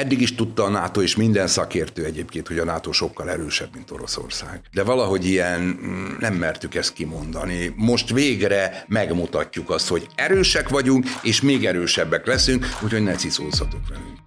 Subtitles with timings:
[0.00, 3.90] Eddig is tudta a NATO és minden szakértő egyébként, hogy a NATO sokkal erősebb, mint
[3.90, 4.60] Oroszország.
[4.72, 7.72] De valahogy ilyen mm, nem mertük ezt kimondani.
[7.76, 14.18] Most végre megmutatjuk azt, hogy erősek vagyunk, és még erősebbek leszünk, úgyhogy ne ciszózzatok velünk.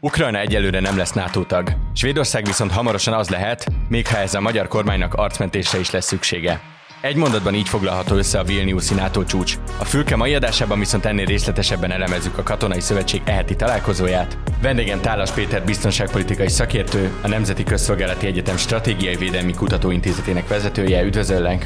[0.00, 1.76] Ukrajna egyelőre nem lesz NATO tag.
[1.94, 6.60] Svédország viszont hamarosan az lehet, még ha ez a magyar kormánynak arcmentésre is lesz szüksége.
[7.00, 9.58] Egy mondatban így foglalható össze a Vilniuszi NATO csúcs.
[9.78, 14.38] A fülke mai adásában viszont ennél részletesebben elemezzük a Katonai Szövetség eheti találkozóját.
[14.62, 21.02] Vendégen Tálas Péter biztonságpolitikai szakértő, a Nemzeti Közszolgálati Egyetem Stratégiai Védelmi Kutatóintézetének vezetője.
[21.02, 21.64] Üdvözöllek!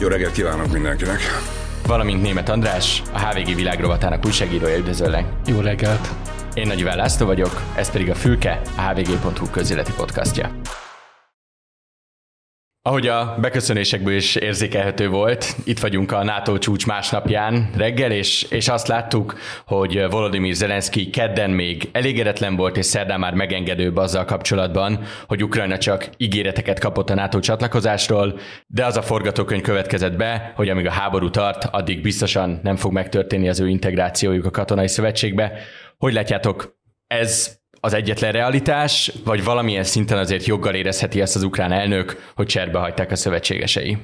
[0.00, 1.20] Jó reggelt kívánok mindenkinek!
[1.86, 4.76] Valamint Német András, a HVG világrovatának újságírója.
[4.76, 5.24] Üdvözöllek!
[5.46, 6.08] Jó reggelt!
[6.54, 10.50] Én Nagy László vagyok, ez pedig a Fülke, a hvg.hu közéleti podcastja.
[12.82, 18.68] Ahogy a beköszönésekből is érzékelhető volt, itt vagyunk a NATO csúcs másnapján reggel, és, és
[18.68, 25.04] azt láttuk, hogy Volodymyr Zelenszky kedden még elégedetlen volt, és szerdán már megengedőbb azzal kapcsolatban,
[25.26, 30.68] hogy Ukrajna csak ígéreteket kapott a NATO csatlakozásról, de az a forgatókönyv következett be, hogy
[30.68, 35.52] amíg a háború tart, addig biztosan nem fog megtörténni az ő integrációjuk a katonai szövetségbe.
[35.96, 41.72] Hogy látjátok, ez az egyetlen realitás, vagy valamilyen szinten azért joggal érezheti ezt az ukrán
[41.72, 43.98] elnök, hogy cserbe hagyták a szövetségesei?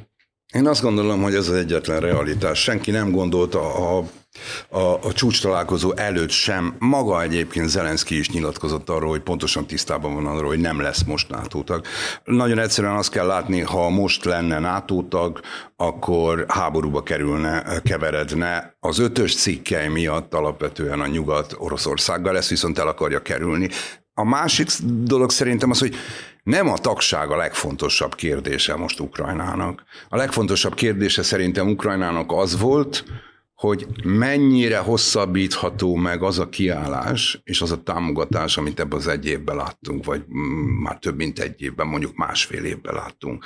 [0.55, 2.63] Én azt gondolom, hogy ez az egyetlen realitás.
[2.63, 4.05] Senki nem gondolta a
[4.69, 6.75] a, a csúcs találkozó előtt sem.
[6.79, 11.29] Maga egyébként Zelenszky is nyilatkozott arról, hogy pontosan tisztában van arról, hogy nem lesz most
[11.29, 11.85] NATO tag.
[12.25, 15.05] Nagyon egyszerűen azt kell látni, ha most lenne NATO
[15.77, 18.77] akkor háborúba kerülne, keveredne.
[18.81, 23.69] Az ötös cikkely miatt alapvetően a nyugat Oroszországgal ezt viszont el akarja kerülni.
[24.15, 25.95] A másik dolog szerintem az, hogy
[26.45, 29.83] nem a tagság a legfontosabb kérdése most Ukrajnának.
[30.09, 33.05] A legfontosabb kérdése szerintem Ukrajnának az volt,
[33.55, 39.27] hogy mennyire hosszabbítható meg az a kiállás és az a támogatás, amit ebben az egy
[39.27, 40.25] évben láttunk, vagy
[40.83, 43.45] már több mint egy évben, mondjuk másfél évben láttunk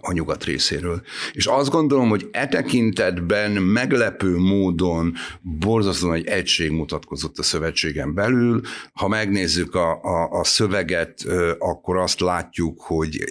[0.00, 1.02] a nyugat részéről.
[1.32, 8.60] És azt gondolom, hogy e tekintetben meglepő módon borzasztóan egy egység mutatkozott a szövetségen belül.
[8.92, 11.24] Ha megnézzük a, a, a szöveget,
[11.58, 13.24] akkor azt látjuk, hogy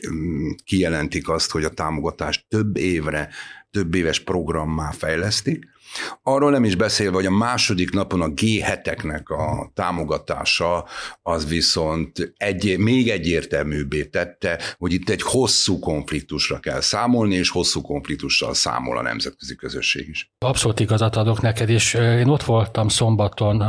[0.63, 3.29] kijelentik azt, hogy a támogatást több évre,
[3.71, 5.73] több éves programmá fejlesztik,
[6.23, 10.85] Arról nem is beszélve, hogy a második napon a G7-eknek a támogatása
[11.21, 17.81] az viszont egy, még egyértelműbbé tette, hogy itt egy hosszú konfliktusra kell számolni, és hosszú
[17.81, 20.31] konfliktussal számol a nemzetközi közösség is.
[20.39, 23.63] Abszolút igazat adok neked, és én ott voltam szombaton,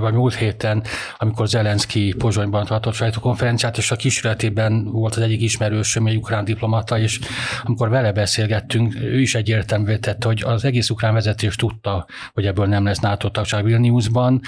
[0.00, 0.84] vagy múlt héten,
[1.18, 6.98] amikor Zelenszky Pozsonyban tartott sajtókonferenciát, és a kísérletében volt az egyik ismerősöm, egy ukrán diplomata,
[6.98, 7.20] és
[7.62, 12.46] amikor vele beszélgettünk, ő is egyértelművé tette, hogy az egész ukrán vezetés tud tudta, hogy
[12.46, 14.40] ebből nem lesz NATO tagság Vilniusban.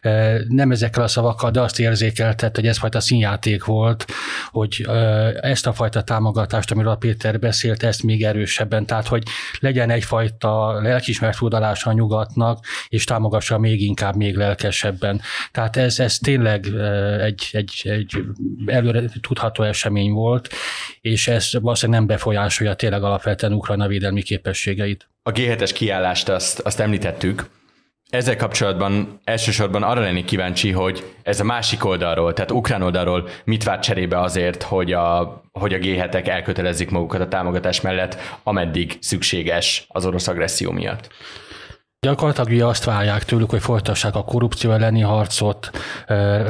[0.00, 4.06] E, nem ezekkel a szavakkal, de azt érzékeltett, hogy ez fajta színjáték volt,
[4.50, 4.92] hogy e,
[5.40, 9.22] ezt a fajta támogatást, amiről Péter beszélt, ezt még erősebben, tehát hogy
[9.60, 15.20] legyen egyfajta lelkismert tudalása a nyugatnak, és támogassa még inkább, még lelkesebben.
[15.52, 16.80] Tehát ez, ez tényleg e,
[17.24, 18.24] egy, egy, egy
[18.66, 20.48] előre tudható esemény volt,
[21.00, 25.11] és ez valószínűleg nem befolyásolja tényleg alapvetően Ukrajna védelmi képességeit.
[25.24, 27.46] A G7-es kiállást azt, azt említettük.
[28.10, 33.64] Ezzel kapcsolatban elsősorban arra lennék kíváncsi, hogy ez a másik oldalról, tehát ukrán oldalról mit
[33.64, 39.84] vár cserébe azért, hogy a, hogy a G7-ek elkötelezik magukat a támogatás mellett, ameddig szükséges
[39.88, 41.08] az orosz agresszió miatt.
[42.06, 45.70] Gyakorlatilag ugye azt várják tőlük, hogy folytassák a korrupció elleni harcot,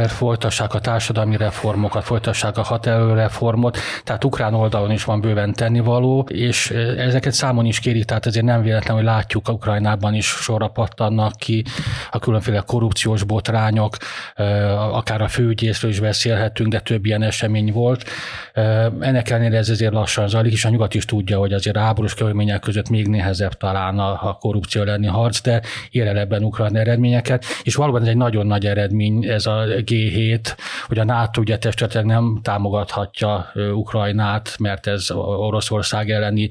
[0.07, 6.71] folytassák a társadalmi reformokat, folytassák a haterőreformot, tehát ukrán oldalon is van bőven tennivaló, és
[6.99, 11.37] ezeket számon is kérik, tehát ezért nem véletlen, hogy látjuk a Ukrajnában is sorra pattannak
[11.37, 11.65] ki
[12.11, 13.97] a különféle korrupciós botrányok,
[14.93, 18.05] akár a főügyészről is beszélhetünk, de több ilyen esemény volt.
[19.01, 22.61] Ennek ellenére ez azért lassan zajlik, és a nyugat is tudja, hogy azért háborús körülmények
[22.61, 26.29] között még nehezebb talán a korrupció elleni harc, de ér el
[26.73, 31.59] eredményeket, és valóban ez egy nagyon nagy eredmény ez a G7, hogy a NATO ugye
[31.59, 36.51] testületleg nem támogathatja Ukrajnát, mert ez Oroszország elleni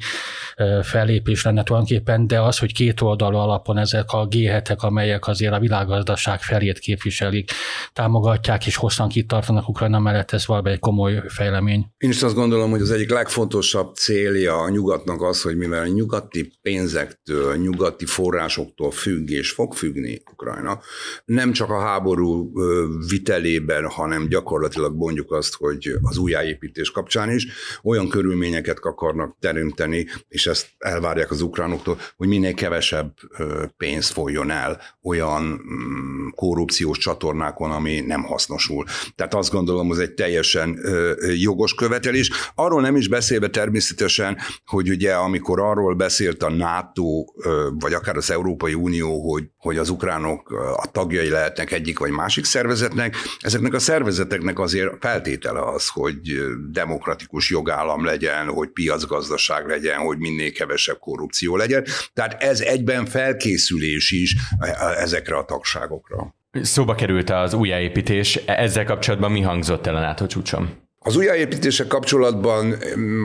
[0.82, 5.60] fellépés lenne tulajdonképpen, de az, hogy két oldalú alapon ezek a G7-ek, amelyek azért a
[5.60, 7.52] világgazdaság felét képviselik,
[7.94, 11.86] támogatják és hosszan kitartanak Ukrajna mellett, ez valami egy komoly fejlemény.
[11.98, 15.88] Én is azt gondolom, hogy az egyik legfontosabb célja a nyugatnak az, hogy mivel a
[15.88, 20.80] nyugati pénzektől, nyugati forrásoktól oroszoszoktól függ és fog függni Ukrajna,
[21.26, 22.52] nem csak a háború
[23.08, 27.48] vitelében, hanem gyakorlatilag mondjuk azt, hogy az újjáépítés kapcsán is
[27.84, 33.14] olyan körülményeket akarnak teremteni, és ezt elvárják az ukránoktól, hogy minél kevesebb
[33.78, 38.86] pénz folyjon el olyan mm, korrupciós csatornákon, ami nem hasznosul.
[39.16, 40.80] Tehát azt gondolom, hogy egy teljesen
[41.38, 42.30] jogos követelés.
[42.56, 47.26] Arról nem is beszélve természetesen, hogy ugye amikor arról beszélt a NATO,
[47.80, 52.46] vagy akár az Európai Unió, hogy, hogy az ukránok a tagjai lehetnek egyik vagy másik
[52.46, 56.20] szervezetnek, ezeknek a szervezeteknek azért feltétele az, hogy
[56.72, 61.86] demokratikus jogállam legyen, hogy piacgazdaság legyen, hogy minél kevesebb korrupció legyen.
[62.14, 64.36] Tehát ez egyben felkészülés is
[64.98, 66.36] ezekre a tagságokra.
[66.62, 70.90] Szóba került az újjáépítés, ezzel kapcsolatban mi hangzott el a NATO csúcson?
[71.04, 72.76] Az újjáépítések kapcsolatban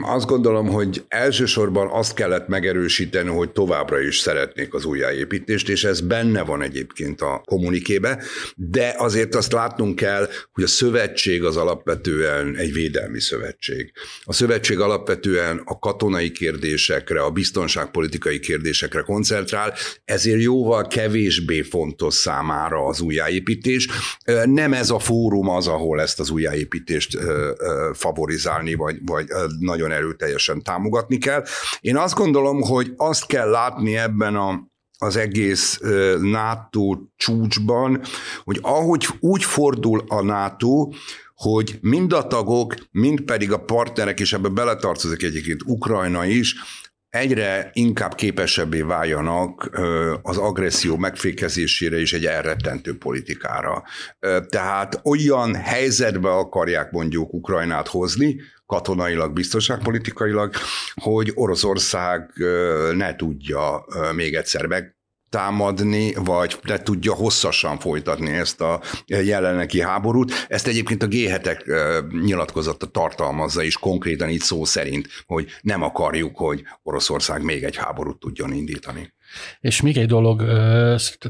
[0.02, 6.00] azt gondolom, hogy elsősorban azt kellett megerősíteni, hogy továbbra is szeretnék az újjáépítést, és ez
[6.00, 8.22] benne van egyébként a kommunikébe,
[8.54, 13.92] de azért azt látnunk kell, hogy a szövetség az alapvetően egy védelmi szövetség.
[14.24, 19.74] A szövetség alapvetően a katonai kérdésekre, a biztonságpolitikai kérdésekre koncentrál,
[20.04, 23.88] ezért jóval kevésbé fontos számára az újjáépítés.
[24.44, 27.18] Nem ez a fórum az, ahol ezt az újjáépítést
[27.92, 29.26] favorizálni, vagy, vagy
[29.58, 31.44] nagyon erőteljesen támogatni kell.
[31.80, 35.80] Én azt gondolom, hogy azt kell látni ebben a az egész
[36.20, 38.00] NATO csúcsban,
[38.44, 40.88] hogy ahogy úgy fordul a NATO,
[41.34, 46.54] hogy mind a tagok, mind pedig a partnerek, és ebbe beletartozik egyébként Ukrajna is,
[47.16, 49.70] egyre inkább képesebbé váljanak
[50.22, 53.82] az agresszió megfékezésére és egy elrettentő politikára.
[54.48, 58.36] Tehát olyan helyzetbe akarják mondjuk Ukrajnát hozni,
[58.66, 60.54] katonailag, biztonságpolitikailag,
[60.94, 62.32] hogy Oroszország
[62.94, 63.84] ne tudja
[64.14, 64.95] még egyszer meg
[65.28, 70.32] támadni, vagy ne tudja hosszasan folytatni ezt a jelenlegi háborút.
[70.48, 71.60] Ezt egyébként a G7-ek
[72.24, 78.18] nyilatkozata tartalmazza is konkrétan így szó szerint, hogy nem akarjuk, hogy Oroszország még egy háborút
[78.18, 79.14] tudjon indítani.
[79.60, 80.42] És még egy dolog,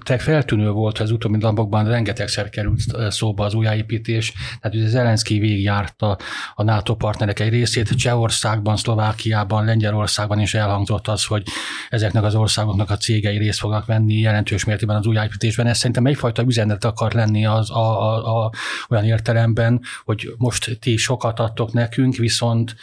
[0.05, 6.19] te feltűnő volt az utóbbi napokban, rengetegszer került szóba az újjáépítés, tehát ugye Zelenszky végigjárta
[6.55, 11.43] a NATO partnerek egy részét, Csehországban, Szlovákiában, Lengyelországban is elhangzott az, hogy
[11.89, 15.67] ezeknek az országoknak a cégei részt fognak venni jelentős mértékben az újjáépítésben.
[15.67, 18.51] Ez szerintem egyfajta üzenet akar lenni az a, a, a,
[18.89, 22.77] olyan értelemben, hogy most ti sokat adtok nekünk, viszont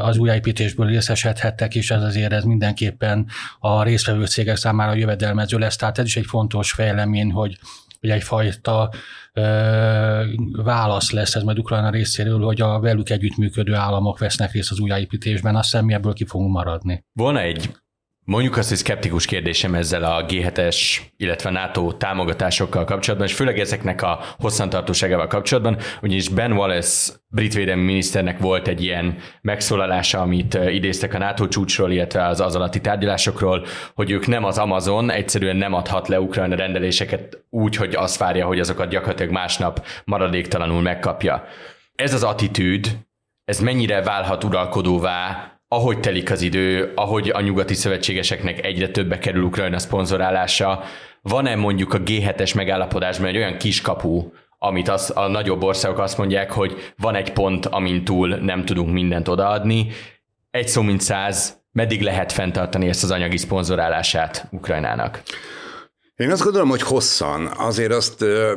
[0.00, 3.26] az újjáépítésből részesedhettek, és ez azért ez mindenképpen
[3.58, 5.76] a résztvevő cégek számára jövedelmező lesz.
[5.76, 7.58] Tehát ez is egy fontos fejlemény, hogy,
[8.00, 8.90] hogy egyfajta
[9.32, 14.78] ö, válasz lesz ez majd Ukrajna részéről, hogy a velük együttműködő államok vesznek részt az
[14.78, 17.04] újjáépítésben, azt hiszem mi ebből ki fogunk maradni.
[17.12, 17.70] Volna egy
[18.26, 24.02] Mondjuk azt, hogy szkeptikus kérdésem ezzel a G7-es, illetve NATO támogatásokkal kapcsolatban, és főleg ezeknek
[24.02, 31.14] a hosszantartóságával kapcsolatban, ugyanis Ben Wallace brit védelmi miniszternek volt egy ilyen megszólalása, amit idéztek
[31.14, 35.74] a NATO csúcsról, illetve az az alatti tárgyalásokról, hogy ők nem az Amazon, egyszerűen nem
[35.74, 41.44] adhat le Ukrajna rendeléseket úgy, hogy azt várja, hogy azokat gyakorlatilag másnap maradéktalanul megkapja.
[41.94, 42.98] Ez az attitűd,
[43.44, 49.42] ez mennyire válhat uralkodóvá ahogy telik az idő, ahogy a nyugati szövetségeseknek egyre többe kerül
[49.42, 50.82] Ukrajna szponzorálása,
[51.22, 56.50] van-e mondjuk a G7-es megállapodásban egy olyan kiskapu, amit az, a nagyobb országok azt mondják,
[56.52, 59.86] hogy van egy pont, amin túl nem tudunk mindent odaadni.
[60.50, 65.22] Egy szó mint száz, meddig lehet fenntartani ezt az anyagi szponzorálását Ukrajnának?
[66.16, 67.46] Én azt gondolom, hogy hosszan.
[67.46, 68.52] Azért azt ö,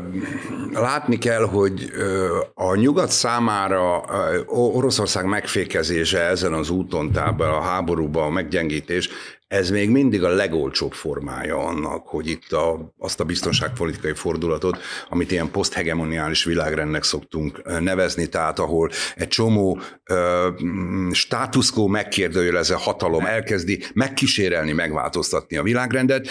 [0.72, 7.62] látni kell, hogy ö, a nyugat számára ö, Oroszország megfékezése ezen az úton, tehát a
[7.62, 9.10] háborúban a meggyengítés,
[9.48, 14.78] ez még mindig a legolcsóbb formája annak, hogy itt a, azt a biztonságpolitikai fordulatot,
[15.10, 20.48] amit ilyen poszthegemoniális világrendnek szoktunk nevezni, tehát ahol egy csomó ö,
[21.12, 26.28] státuszkó megkérdőjelező hatalom elkezdi megkísérelni, megváltoztatni a világrendet,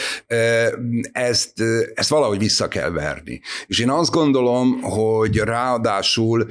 [1.13, 1.63] ezt,
[1.95, 3.41] ezt valahogy vissza kell verni.
[3.67, 6.47] És én azt gondolom, hogy ráadásul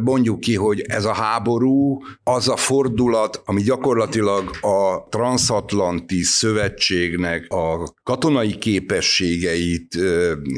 [0.00, 7.46] mondjuk ki, hogy ez a háború az a fordulat, ami gyakorlatilag a transatlant Atlanti Szövetségnek
[7.48, 9.98] a katonai képességeit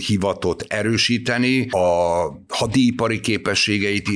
[0.06, 4.08] hivatott erősíteni, a hadipari képességeit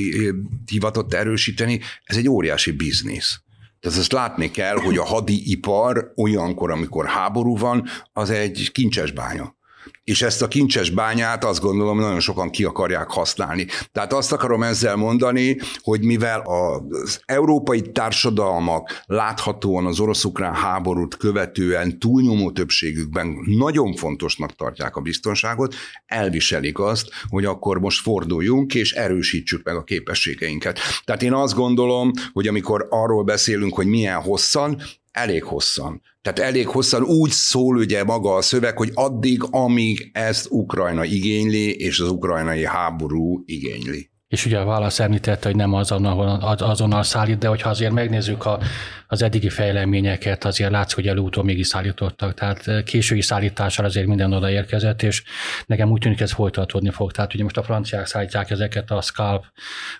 [0.71, 3.39] hivatott erősíteni, ez egy óriási biznisz.
[3.79, 9.55] Tehát ezt látni kell, hogy a hadipar olyankor, amikor háború van, az egy kincses bánya.
[10.03, 13.65] És ezt a kincses bányát azt gondolom nagyon sokan ki akarják használni.
[13.91, 21.99] Tehát azt akarom ezzel mondani, hogy mivel az európai társadalmak láthatóan az orosz-ukrán háborút követően
[21.99, 25.75] túlnyomó többségükben nagyon fontosnak tartják a biztonságot,
[26.05, 30.79] elviselik azt, hogy akkor most forduljunk és erősítsük meg a képességeinket.
[31.05, 36.01] Tehát én azt gondolom, hogy amikor arról beszélünk, hogy milyen hosszan, elég hosszan.
[36.25, 41.75] Tehát elég hosszan úgy szól ugye maga a szöveg, hogy addig, amíg ezt Ukrajna igényli,
[41.75, 44.09] és az ukrajnai háború igényli.
[44.27, 48.59] És ugye a válasz említette, hogy nem azonnal, azonnal szállít, de hogyha azért megnézzük a,
[49.07, 52.33] az eddigi fejleményeket, azért látszik, hogy előútól mégis szállítottak.
[52.33, 55.23] Tehát késői szállítással azért minden oda érkezett, és
[55.65, 57.11] nekem úgy tűnik, ez folytatódni fog.
[57.11, 59.45] Tehát ugye most a franciák szállítják ezeket a Scalp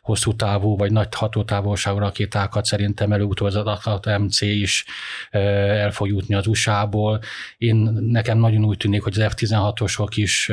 [0.01, 4.85] hosszú távú vagy nagy hatótávolságú rakétákat, szerintem előútól az adat MC is
[5.31, 7.19] el fog jutni az USA-ból.
[7.57, 10.51] Én nekem nagyon úgy tűnik, hogy az F-16-osok is,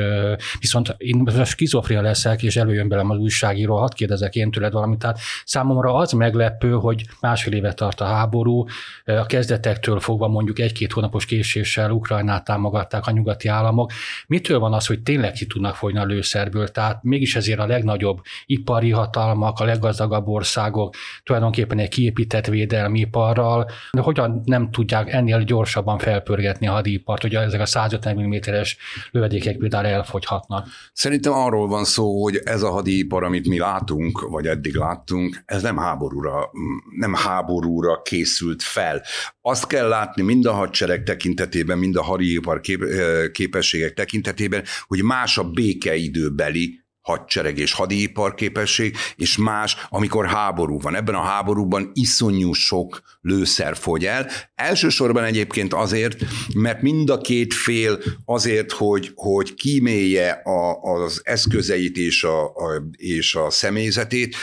[0.59, 3.17] viszont én skizofria leszek, és előjön belem az
[3.63, 4.99] újságíró, hadd kérdezek én tőled valamit.
[4.99, 8.65] Tehát számomra az meglepő, hogy másfél éve tart a háború,
[9.05, 13.91] a kezdetektől fogva mondjuk egy-két hónapos késéssel Ukrajnát támogatták a nyugati államok.
[14.27, 16.67] Mitől van az, hogy tényleg ki tudnak folyni a lőszerből?
[16.67, 23.69] Tehát mégis ezért a legnagyobb ipari hatalmak, a leggazdagabb országok tulajdonképpen egy kiépített védelmi iparral,
[23.91, 28.77] de hogyan nem tudják ennél gyorsabban felpörgetni a hadipart, hogy ezek a 150 mm-es
[29.11, 30.67] lövedékek például elfogyhatnak?
[30.93, 35.61] Szerintem arról van szó, hogy ez a hadipar, amit mi látunk, vagy eddig láttunk, ez
[35.61, 36.49] nem háborúra,
[36.97, 39.03] nem háborúra készült fel.
[39.41, 42.83] Azt kell látni mind a hadsereg tekintetében, mind a hadipar kép,
[43.31, 50.95] képességek tekintetében, hogy más a békeidőbeli hadsereg és hadipar képesség, és más, amikor háború van.
[50.95, 54.29] Ebben a háborúban iszonyú sok lőszer fogy el.
[54.55, 61.97] Elsősorban egyébként azért, mert mind a két fél azért, hogy, hogy kímélje a, az eszközeit
[61.97, 64.35] és a, a, és a személyzetét,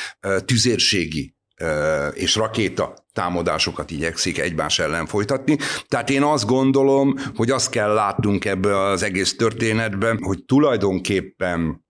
[0.45, 1.35] tüzérségi
[2.13, 5.57] és rakéta támadásokat igyekszik egymás ellen folytatni.
[5.89, 11.85] Tehát én azt gondolom, hogy azt kell látnunk ebbe az egész történetben, hogy tulajdonképpen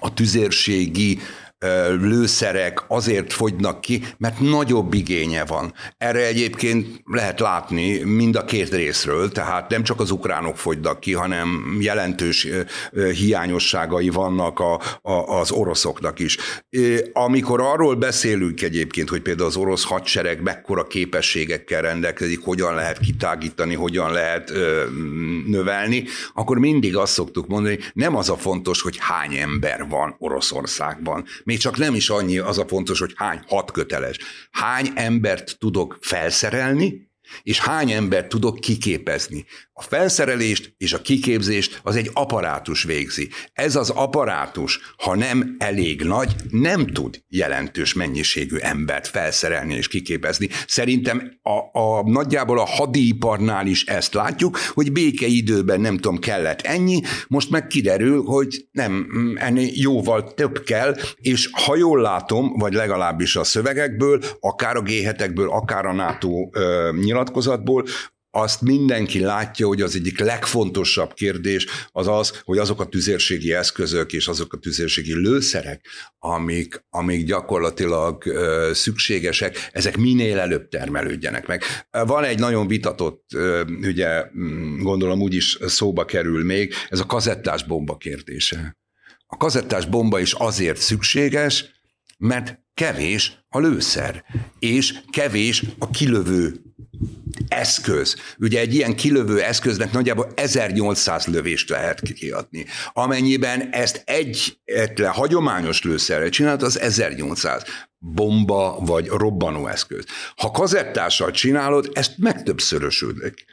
[0.00, 1.18] a tüzérségi
[2.00, 5.72] lőszerek azért fogynak ki, mert nagyobb igénye van.
[5.96, 11.12] Erre egyébként lehet látni mind a két részről, tehát nem csak az ukránok fogynak ki,
[11.12, 12.46] hanem jelentős
[13.12, 16.36] hiányosságai vannak a, a, az oroszoknak is.
[17.12, 23.74] Amikor arról beszélünk egyébként, hogy például az orosz hadsereg mekkora képességekkel rendelkezik, hogyan lehet kitágítani,
[23.74, 24.52] hogyan lehet
[25.46, 31.24] növelni, akkor mindig azt szoktuk mondani, nem az a fontos, hogy hány ember van Oroszországban,
[31.48, 34.18] még csak nem is annyi az a fontos, hogy hány hat köteles.
[34.50, 37.10] Hány embert tudok felszerelni,
[37.42, 39.44] és hány embert tudok kiképezni.
[39.80, 43.28] A felszerelést és a kiképzést az egy apparátus végzi.
[43.52, 50.48] Ez az apparátus, ha nem elég nagy, nem tud jelentős mennyiségű embert felszerelni és kiképezni.
[50.66, 57.00] Szerintem a, a nagyjából a hadiparnál is ezt látjuk, hogy békeidőben nem tudom, kellett ennyi,
[57.28, 59.06] most meg kiderül, hogy nem,
[59.40, 64.90] ennél jóval több kell, és ha jól látom, vagy legalábbis a szövegekből, akár a g
[65.48, 67.84] akár a NATO ö, nyilatkozatból,
[68.30, 74.12] azt mindenki látja, hogy az egyik legfontosabb kérdés az az, hogy azok a tüzérségi eszközök
[74.12, 75.86] és azok a tüzérségi lőszerek,
[76.18, 81.62] amik, amik gyakorlatilag ö, szükségesek, ezek minél előbb termelődjenek meg.
[81.90, 84.24] Van egy nagyon vitatott, ö, ugye
[84.78, 88.76] gondolom úgy is szóba kerül még, ez a kazettás bomba kérdése.
[89.26, 91.64] A kazettás bomba is azért szükséges,
[92.18, 94.24] mert kevés a lőszer,
[94.58, 96.67] és kevés a kilövő
[97.48, 98.16] eszköz.
[98.38, 102.66] Ugye egy ilyen kilövő eszköznek nagyjából 1800 lövést lehet kiadni.
[102.92, 107.64] Amennyiben ezt egy egyetlen hagyományos lőszerre csinált, az 1800
[107.98, 110.04] bomba vagy robbanó eszköz.
[110.36, 113.44] Ha kazettással csinálod, ezt megtöbbszörösödik.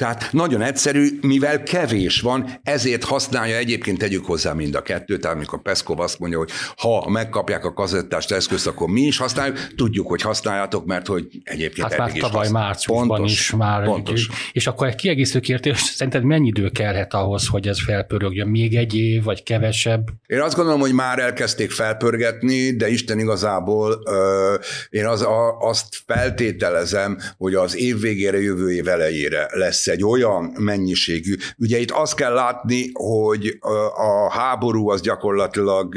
[0.00, 5.36] Tehát nagyon egyszerű, mivel kevés van, ezért használja egyébként tegyük hozzá mind a kettőt, tehát
[5.36, 10.08] amikor Peszkov azt mondja, hogy ha megkapják a kazettást eszközt, akkor mi is használjuk, tudjuk,
[10.08, 13.84] hogy használjátok, mert hogy egyébként hát már tavaly is márciusban pontos, is már.
[13.84, 14.28] Pontos.
[14.52, 18.48] És akkor egy kiegészítő kérdés, szerinted mennyi idő kellhet ahhoz, hogy ez felpörögjön?
[18.48, 20.08] Még egy év, vagy kevesebb?
[20.26, 24.54] Én azt gondolom, hogy már elkezdték felpörgetni, de Isten igazából ö,
[24.90, 30.52] én az, a, azt feltételezem, hogy az év végére, jövő év elejére lesz egy olyan
[30.58, 31.34] mennyiségű.
[31.58, 33.58] Ugye itt azt kell látni, hogy
[33.94, 35.94] a háború az gyakorlatilag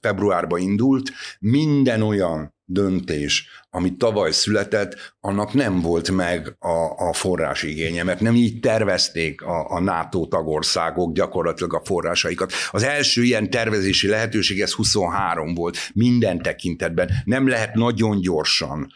[0.00, 8.02] februárban indult, minden olyan döntés, ami tavaly született, annak nem volt meg a, a forrásigénye,
[8.02, 12.52] mert nem így tervezték a, a NATO tagországok gyakorlatilag a forrásaikat.
[12.70, 17.10] Az első ilyen tervezési lehetőség, ez 23 volt minden tekintetben.
[17.24, 18.92] Nem lehet nagyon gyorsan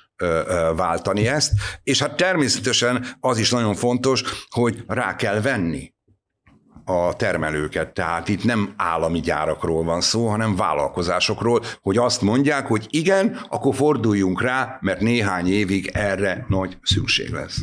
[0.76, 5.94] váltani ezt, és hát természetesen az is nagyon fontos, hogy rá kell venni
[6.84, 7.94] a termelőket.
[7.94, 13.74] Tehát itt nem állami gyárakról van szó, hanem vállalkozásokról, hogy azt mondják, hogy igen, akkor
[13.74, 17.58] forduljunk rá, mert néhány évig erre nagy szükség lesz.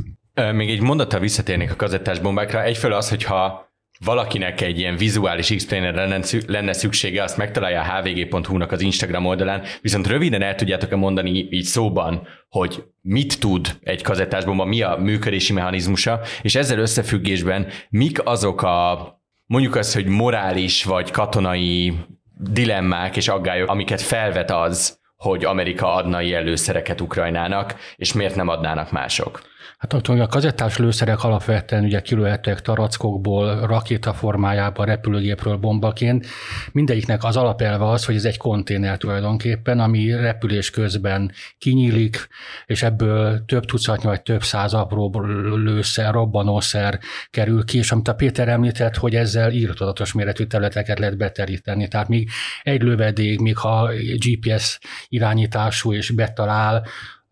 [0.53, 2.63] Még egy mondattal visszatérnék a kazettás bombákra.
[2.63, 8.81] Egyfelől az, hogyha valakinek egy ilyen vizuális explainerre lenne szüksége, azt megtalálja a hvg.hu-nak az
[8.81, 14.81] Instagram oldalán, viszont röviden el tudjátok-e mondani így szóban, hogy mit tud egy kazettásbomba, mi
[14.81, 19.07] a működési mechanizmusa, és ezzel összefüggésben mik azok a
[19.45, 21.93] mondjuk az, hogy morális vagy katonai
[22.37, 28.91] dilemmák és aggályok, amiket felvet az, hogy Amerika adna előszereket Ukrajnának, és miért nem adnának
[28.91, 29.41] mások?
[29.83, 36.25] Hát a kazettás lőszerek alapvetően ugye kilőhetőek tarackokból, rakéta formájában, repülőgépről bombaként.
[36.71, 42.27] Mindegyiknek az alapelve az, hogy ez egy konténer tulajdonképpen, ami repülés közben kinyílik,
[42.65, 45.21] és ebből több tucatnyi vagy több száz apró
[45.55, 46.99] lőszer, robbanószer
[47.29, 51.87] kerül ki, és amit a Péter említett, hogy ezzel írtozatos méretű területeket lehet beteríteni.
[51.87, 52.29] Tehát még
[52.61, 56.85] egy lövedék, még ha GPS irányítású és betalál,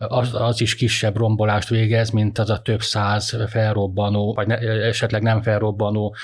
[0.08, 5.22] az, az is kisebb rombolást végez, mint az a több száz felrobbanó, vagy ne, esetleg
[5.22, 6.16] nem felrobbanó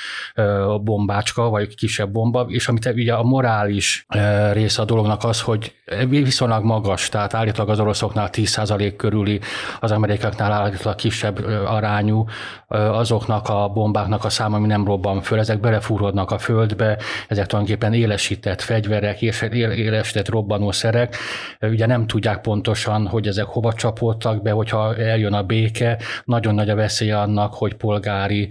[0.81, 4.05] bombácska, vagy kisebb bomba, és amit ugye a morális
[4.53, 5.75] része a dolognak az, hogy
[6.09, 9.39] viszonylag magas, tehát állítólag az oroszoknál 10% körüli,
[9.79, 12.25] az amerikáknál állítólag kisebb arányú
[12.67, 17.93] azoknak a bombáknak a száma, ami nem robban föl, ezek belefúrodnak a földbe, ezek tulajdonképpen
[17.93, 21.15] élesített fegyverek, élesített robbanószerek,
[21.61, 26.55] ugye nem tudják pontosan, hogy ezek hova hova csapódtak be, hogyha eljön a béke, nagyon
[26.55, 28.49] nagy a veszély annak, hogy polgári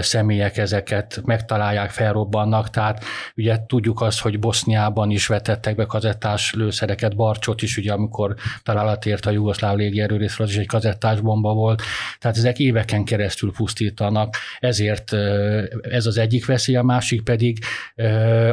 [0.00, 3.04] személyek ezeket megtalálják, felrobbannak, tehát
[3.36, 9.06] ugye tudjuk azt, hogy Boszniában is vetettek be kazettás lőszereket, Barcsot is, ugye amikor találat
[9.06, 11.82] ért a jugoszláv légierőrészről, az is egy kazettás bomba volt,
[12.18, 15.12] tehát ezek éveken keresztül pusztítanak, ezért
[15.82, 17.58] ez az egyik veszély, a másik pedig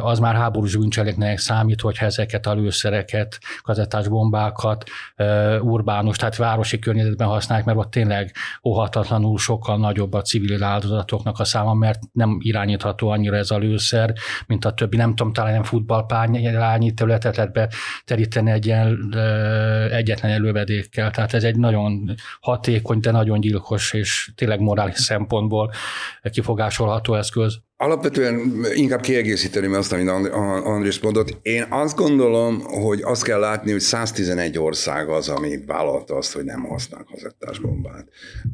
[0.01, 4.83] az már háborús bűncseleknek számít, hogyha ezeket a lőszereket, kazettás bombákat
[5.61, 8.31] urbán urbánus, tehát városi környezetben használják, mert ott tényleg
[8.63, 14.13] óhatatlanul sokkal nagyobb a civil áldozatoknak a száma, mert nem irányítható annyira ez a lőszer,
[14.47, 14.97] mint a többi.
[14.97, 19.15] Nem tudom, talán nem futballpányirányi területet lehet beteríteni egy ilyen
[19.91, 21.11] egyetlen elővedékkel.
[21.11, 25.71] Tehát ez egy nagyon hatékony, de nagyon gyilkos és tényleg morális szempontból
[26.31, 27.63] kifogásolható eszköz.
[27.77, 31.37] Alapvetően inkább kiegészíteni azt, amit Andrés mondott.
[31.41, 36.43] Én azt gondolom, hogy azt kell látni, hogy 111 ország az, ami vállalta azt, hogy
[36.43, 38.07] nem használ kazettás bombát.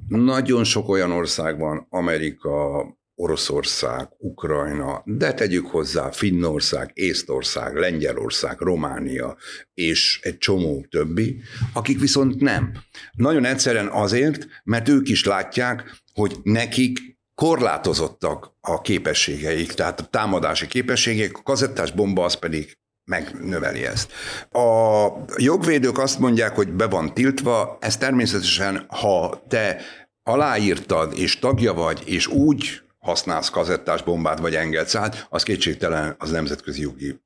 [0.08, 9.38] Nagyon sok olyan ország van, Amerika, Oroszország, Ukrajna, de tegyük hozzá Finnország, Észtország, Lengyelország, Románia
[9.74, 11.42] és egy csomó többi,
[11.74, 12.72] akik viszont nem.
[13.12, 17.00] Nagyon egyszerűen azért, mert ők is látják, hogy nekik
[17.42, 24.12] korlátozottak a képességeik, tehát a támadási képességek, a kazettás bomba az pedig megnöveli ezt.
[24.52, 29.82] A jogvédők azt mondják, hogy be van tiltva, ez természetesen, ha te
[30.24, 36.32] aláírtad, és tagja vagy, és úgy használsz kazettás bombát, vagy engedsz át, az kétségtelen az
[36.32, 37.20] nemzetközi jogi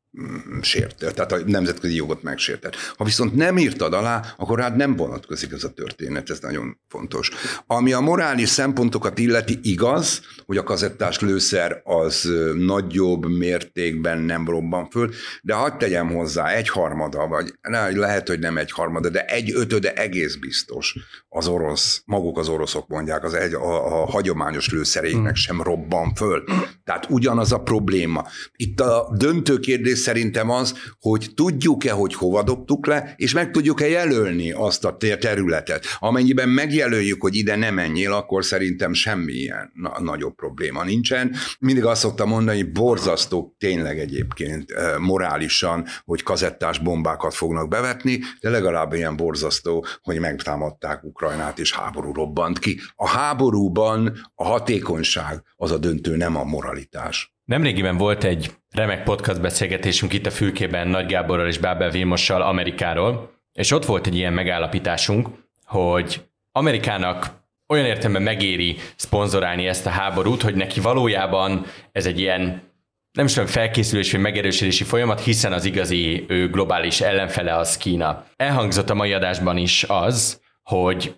[0.62, 2.75] sértett, tehát a nemzetközi jogot megsértett.
[2.97, 7.32] Ha viszont nem írtad alá, akkor rád nem vonatkozik ez a történet, ez nagyon fontos.
[7.67, 14.89] Ami a morális szempontokat illeti, igaz, hogy a kazettás lőszer az nagyobb mértékben nem robban
[14.89, 17.54] föl, de hagyd tegyem hozzá, egy harmada, vagy
[17.95, 20.95] lehet, hogy nem egy harmada, de egy ötöde egész biztos
[21.30, 25.34] az orosz, maguk az oroszok mondják, az egy, a, a hagyományos lőszeréknek hmm.
[25.34, 26.43] sem robban föl.
[26.84, 28.28] Tehát ugyanaz a probléma.
[28.56, 33.87] Itt a döntő kérdés szerintem az, hogy tudjuk-e, hogy hova dobtuk le, és meg tudjuk-e
[33.87, 35.85] jelölni azt a területet.
[35.99, 41.35] Amennyiben megjelöljük, hogy ide nem menjél, akkor szerintem semmilyen na- nagyobb probléma nincsen.
[41.59, 48.49] Mindig azt szoktam mondani, hogy borzasztó tényleg egyébként morálisan, hogy kazettás bombákat fognak bevetni, de
[48.49, 52.79] legalább ilyen borzasztó, hogy megtámadták Ukrajnát, és háború robbant ki.
[52.95, 57.35] A háborúban a hatékonyság az a döntő, nem a moralitás.
[57.45, 63.31] Nemrégiben volt egy remek podcast beszélgetésünk itt a fülkében Nagy Gáborral és Bábel Vilmossal Amerikáról,
[63.53, 65.27] és ott volt egy ilyen megállapításunk,
[65.65, 72.73] hogy Amerikának olyan értelemben megéri szponzorálni ezt a háborút, hogy neki valójában ez egy ilyen
[73.11, 78.25] nem is tudom, felkészülés vagy megerősödési folyamat, hiszen az igazi ő globális ellenfele az Kína.
[78.35, 81.15] Elhangzott a mai adásban is az, hogy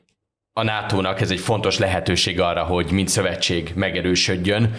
[0.54, 4.76] a NATO-nak ez egy fontos lehetőség arra, hogy mint szövetség megerősödjön.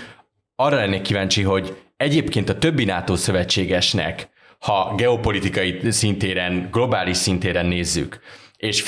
[0.54, 8.20] Arra lennék kíváncsi, hogy egyébként a többi NATO szövetségesnek, ha geopolitikai szintéren, globális szintéren nézzük,
[8.56, 8.82] és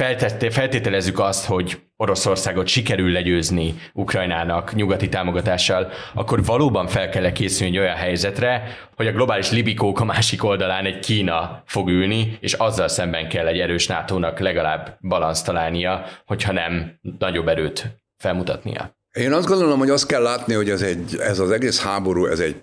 [0.51, 7.97] feltételezzük azt, hogy Oroszországot sikerül legyőzni Ukrajnának nyugati támogatással, akkor valóban fel kell készülni olyan
[7.97, 13.29] helyzetre, hogy a globális libikók a másik oldalán egy Kína fog ülni, és azzal szemben
[13.29, 18.99] kell egy erős NATO-nak legalább balanszt találnia, hogyha nem nagyobb erőt felmutatnia.
[19.13, 22.41] Én azt gondolom, hogy azt kell látni, hogy ez, egy, ez az egész háború, ez
[22.41, 22.57] egy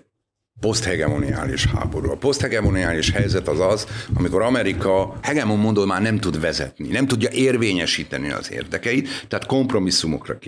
[0.60, 2.10] poszthegemoniális háború.
[2.10, 7.30] A poszthegemoniális helyzet az az, amikor Amerika hegemon mondod már nem tud vezetni, nem tudja
[7.30, 10.38] érvényesíteni az érdekeit, tehát kompromisszumokra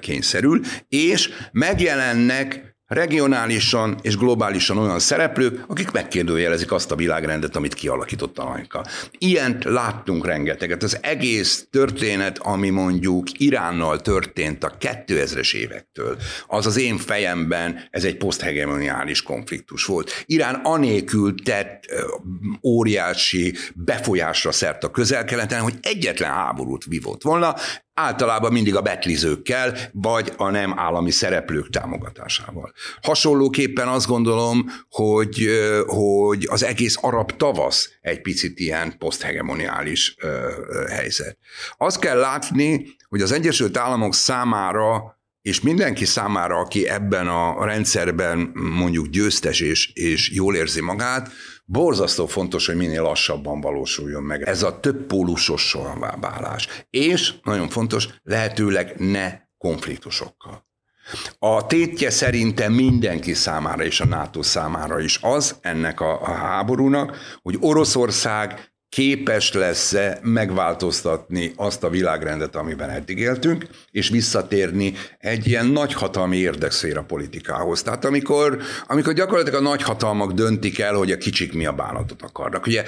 [0.00, 8.38] kényszerül, és megjelennek regionálisan és globálisan olyan szereplők, akik megkérdőjelezik azt a világrendet, amit kialakított
[8.38, 8.84] Amerika.
[9.18, 10.82] Ilyent láttunk rengeteget.
[10.82, 18.04] Az egész történet, ami mondjuk Iránnal történt a 2000-es évektől, az az én fejemben ez
[18.04, 20.24] egy poszthegemoniális konfliktus volt.
[20.26, 21.84] Irán anélkül tett
[22.62, 27.54] óriási befolyásra szert a közel-keleten, hogy egyetlen háborút vívott volna,
[27.94, 32.72] általában mindig a betlizőkkel, vagy a nem állami szereplők támogatásával.
[33.02, 35.48] Hasonlóképpen azt gondolom, hogy,
[35.86, 40.16] hogy az egész arab tavasz egy picit ilyen poszthegemoniális
[40.88, 41.38] helyzet.
[41.76, 48.50] Azt kell látni, hogy az Egyesült Államok számára és mindenki számára, aki ebben a rendszerben
[48.54, 51.30] mondjuk győztes és, és jól érzi magát,
[51.64, 55.76] borzasztó fontos, hogy minél lassabban valósuljon meg ez a több pólusos
[56.20, 56.68] válás.
[56.90, 60.66] És nagyon fontos, lehetőleg ne konfliktusokkal.
[61.38, 67.16] A tétje szerintem mindenki számára és a NATO számára is az ennek a, a háborúnak,
[67.42, 75.66] hogy Oroszország képes lesz-e megváltoztatni azt a világrendet, amiben eddig éltünk, és visszatérni egy ilyen
[75.66, 77.82] nagyhatalmi érdekszféra politikához.
[77.82, 82.66] Tehát amikor, amikor gyakorlatilag a nagyhatalmak döntik el, hogy a kicsik mi a bánatot akarnak.
[82.66, 82.84] Ugye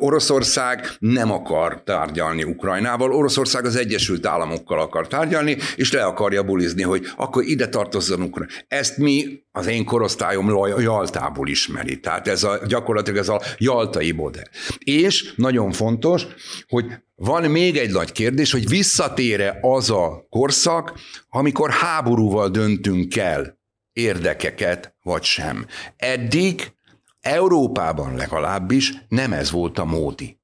[0.00, 6.82] Oroszország nem akar tárgyalni Ukrajnával, Oroszország az Egyesült Államokkal akar tárgyalni, és le akarja bulizni,
[6.82, 8.52] hogy akkor ide tartozzon Ukrajna.
[8.68, 12.00] Ezt mi az én korosztályom Jaltából ismeri.
[12.00, 14.44] Tehát ez a, gyakorlatilag ez a jaltai modell.
[14.78, 15.03] És
[15.36, 16.26] nagyon fontos,
[16.68, 23.58] hogy van még egy nagy kérdés, hogy visszatére az a korszak, amikor háborúval döntünk el
[23.92, 25.66] érdekeket, vagy sem.
[25.96, 26.72] Eddig
[27.20, 30.38] Európában legalábbis nem ez volt a módi.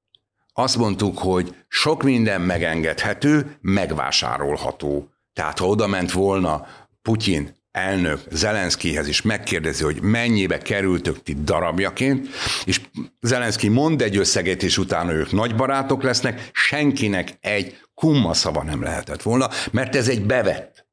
[0.53, 5.09] Azt mondtuk, hogy sok minden megengedhető, megvásárolható.
[5.33, 6.67] Tehát ha oda ment volna
[7.01, 12.27] Putyin elnök Zelenszkihez is megkérdezi, hogy mennyibe kerültök ti darabjaként,
[12.65, 12.81] és
[13.21, 18.83] Zelenszki mond egy összeget, és utána ők nagy barátok lesznek, senkinek egy kumma szava nem
[18.83, 20.89] lehetett volna, mert ez egy bevett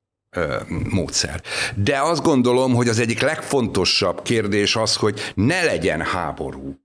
[0.68, 1.42] módszer.
[1.74, 6.80] De azt gondolom, hogy az egyik legfontosabb kérdés az, hogy ne legyen háború.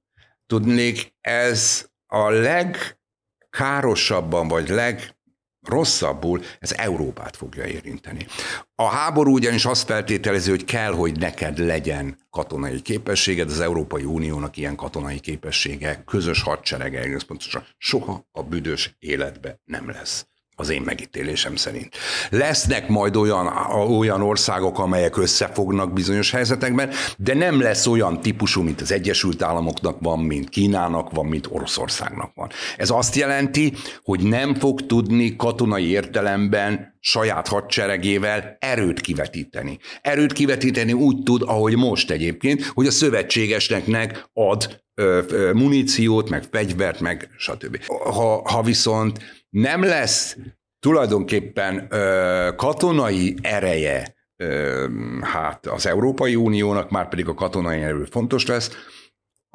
[0.45, 5.15] Tudnék, ez a legkárosabban, vagy leg
[5.63, 8.25] rosszabbul, ez Európát fogja érinteni.
[8.75, 14.57] A háború ugyanis azt feltételezi, hogy kell, hogy neked legyen katonai képességed, az Európai Uniónak
[14.57, 20.81] ilyen katonai képessége, közös hadserege, egész pontosan soha a büdös életbe nem lesz az én
[20.81, 21.95] megítélésem szerint.
[22.29, 23.47] Lesznek majd olyan,
[23.89, 29.97] olyan országok, amelyek összefognak bizonyos helyzetekben, de nem lesz olyan típusú, mint az Egyesült Államoknak
[29.99, 32.49] van, mint Kínának van, mint Oroszországnak van.
[32.77, 39.79] Ez azt jelenti, hogy nem fog tudni katonai értelemben saját hadseregével erőt kivetíteni.
[40.01, 44.81] Erőt kivetíteni úgy tud, ahogy most egyébként, hogy a szövetségesnek ad
[45.53, 47.85] muníciót, meg fegyvert, meg stb.
[47.85, 50.37] Ha, ha viszont nem lesz
[50.79, 54.15] tulajdonképpen ö, katonai ereje
[55.21, 58.71] hát az Európai Uniónak, már pedig a katonai erő fontos lesz,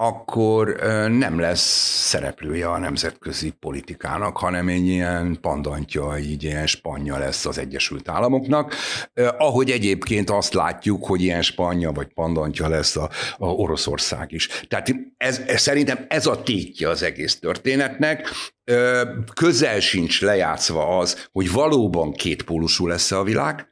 [0.00, 0.76] akkor
[1.08, 7.58] nem lesz szereplője a nemzetközi politikának, hanem egy ilyen pandantja, így ilyen spanya lesz az
[7.58, 8.74] Egyesült Államoknak,
[9.38, 14.48] ahogy egyébként azt látjuk, hogy ilyen spanya vagy pandantja lesz a, a Oroszország is.
[14.68, 18.28] Tehát ez, ez, szerintem ez a tétje az egész történetnek,
[19.34, 23.68] közel sincs lejátszva az, hogy valóban kétpólusú lesz a világ,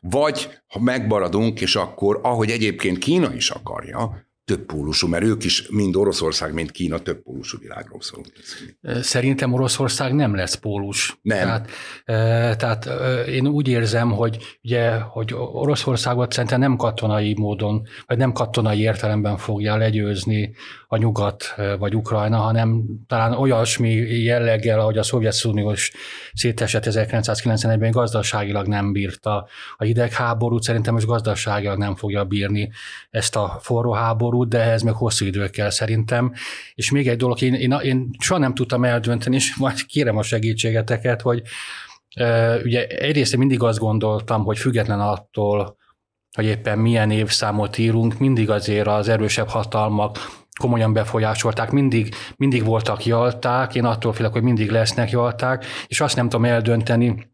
[0.00, 5.96] vagy ha megmaradunk, és akkor, ahogy egyébként Kína is akarja, többpólusú, mert ők is mind
[5.96, 8.32] Oroszország, mind Kína többpólusú világról szólnak.
[9.04, 11.18] Szerintem Oroszország nem lesz pólus.
[11.22, 11.46] Nem.
[11.46, 11.68] Tehát,
[12.58, 12.88] tehát
[13.28, 19.36] én úgy érzem, hogy ugye, hogy Oroszországot szerintem nem katonai módon, vagy nem katonai értelemben
[19.36, 20.54] fogja legyőzni
[20.90, 23.90] a nyugat vagy Ukrajna, hanem talán olyasmi
[24.22, 25.92] jelleggel, ahogy a Szovjetuniós
[26.32, 32.70] szétesett 1991-ben gazdaságilag nem bírta a hidegháborút, szerintem most gazdaságilag nem fogja bírni
[33.10, 36.32] ezt a forró háborút, de ehhez meg hosszú idő kell szerintem.
[36.74, 40.22] És még egy dolog, én, én, én soha nem tudtam eldönteni, és majd kérem a
[40.22, 41.42] segítségeteket, hogy
[42.64, 45.76] ugye egyrészt én mindig azt gondoltam, hogy független attól,
[46.36, 50.18] hogy éppen milyen évszámot írunk, mindig azért az erősebb hatalmak
[50.58, 56.16] komolyan befolyásolták, mindig, mindig voltak jalták, én attól félek, hogy mindig lesznek jalták, és azt
[56.16, 57.26] nem tudom eldönteni,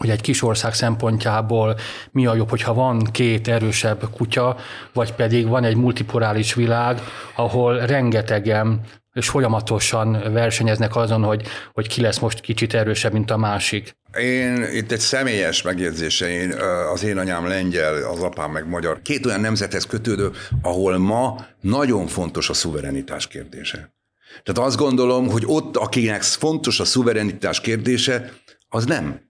[0.00, 1.76] hogy egy kis ország szempontjából
[2.10, 4.56] mi a jobb, hogyha van két erősebb kutya,
[4.92, 7.00] vagy pedig van egy multiporális világ,
[7.36, 8.80] ahol rengetegen
[9.16, 13.96] és folyamatosan versenyeznek azon, hogy, hogy ki lesz most kicsit erősebb, mint a másik.
[14.18, 16.52] Én itt egy személyes megjegyzése, én,
[16.92, 19.02] az én anyám lengyel, az apám meg magyar.
[19.02, 20.30] Két olyan nemzethez kötődő,
[20.62, 23.94] ahol ma nagyon fontos a szuverenitás kérdése.
[24.42, 28.32] Tehát azt gondolom, hogy ott, akinek fontos a szuverenitás kérdése,
[28.68, 29.20] az nem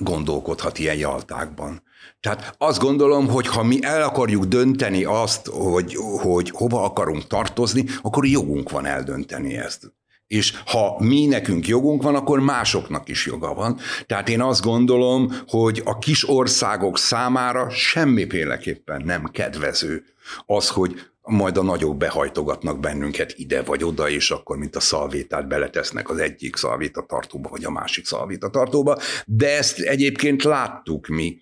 [0.00, 1.82] gondolkodhat ilyen jaltákban.
[2.20, 7.84] Tehát azt gondolom, hogy ha mi el akarjuk dönteni azt, hogy, hogy hova akarunk tartozni,
[8.02, 9.94] akkor jogunk van eldönteni ezt.
[10.26, 13.78] És ha mi nekünk jogunk van, akkor másoknak is joga van.
[14.06, 20.04] Tehát én azt gondolom, hogy a kis országok számára semmiféleképpen nem kedvező
[20.46, 25.48] az, hogy majd a nagyok behajtogatnak bennünket ide vagy oda, és akkor, mint a szalvétát
[25.48, 28.98] beletesznek az egyik szalvéta tartóba, vagy a másik szalvéta tartóba.
[29.26, 31.38] De ezt egyébként láttuk mi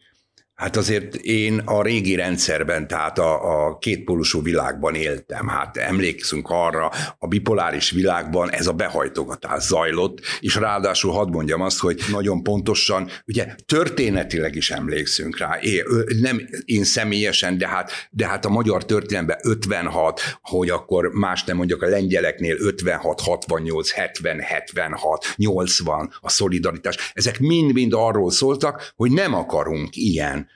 [0.55, 5.49] Hát azért én a régi rendszerben, tehát a, a kétpólusú világban éltem.
[5.49, 11.79] Hát emlékszünk arra, a bipoláris világban ez a behajtogatás zajlott, és ráadásul hadd mondjam azt,
[11.79, 15.83] hogy nagyon pontosan, ugye történetileg is emlékszünk rá, én,
[16.21, 21.57] nem én személyesen, de hát, de hát a magyar történelemben 56, hogy akkor más nem
[21.57, 29.11] mondjak, a lengyeleknél 56, 68, 70, 76, 80, a szolidaritás, ezek mind-mind arról szóltak, hogy
[29.11, 30.53] nem akarunk ilyen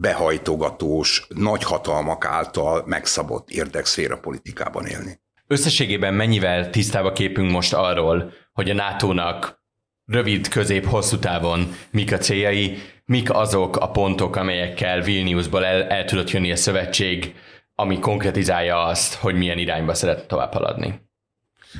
[0.00, 5.20] behajtogatós, nagyhatalmak által megszabott érdekszféra politikában élni.
[5.46, 9.62] Összességében mennyivel tisztába képünk most arról, hogy a NATO-nak
[10.06, 16.04] rövid, közép, hosszú távon mik a céljai, mik azok a pontok, amelyekkel Vilniusból el, el
[16.04, 17.34] tudott jönni a szövetség,
[17.74, 21.05] ami konkretizálja azt, hogy milyen irányba szeret tovább haladni.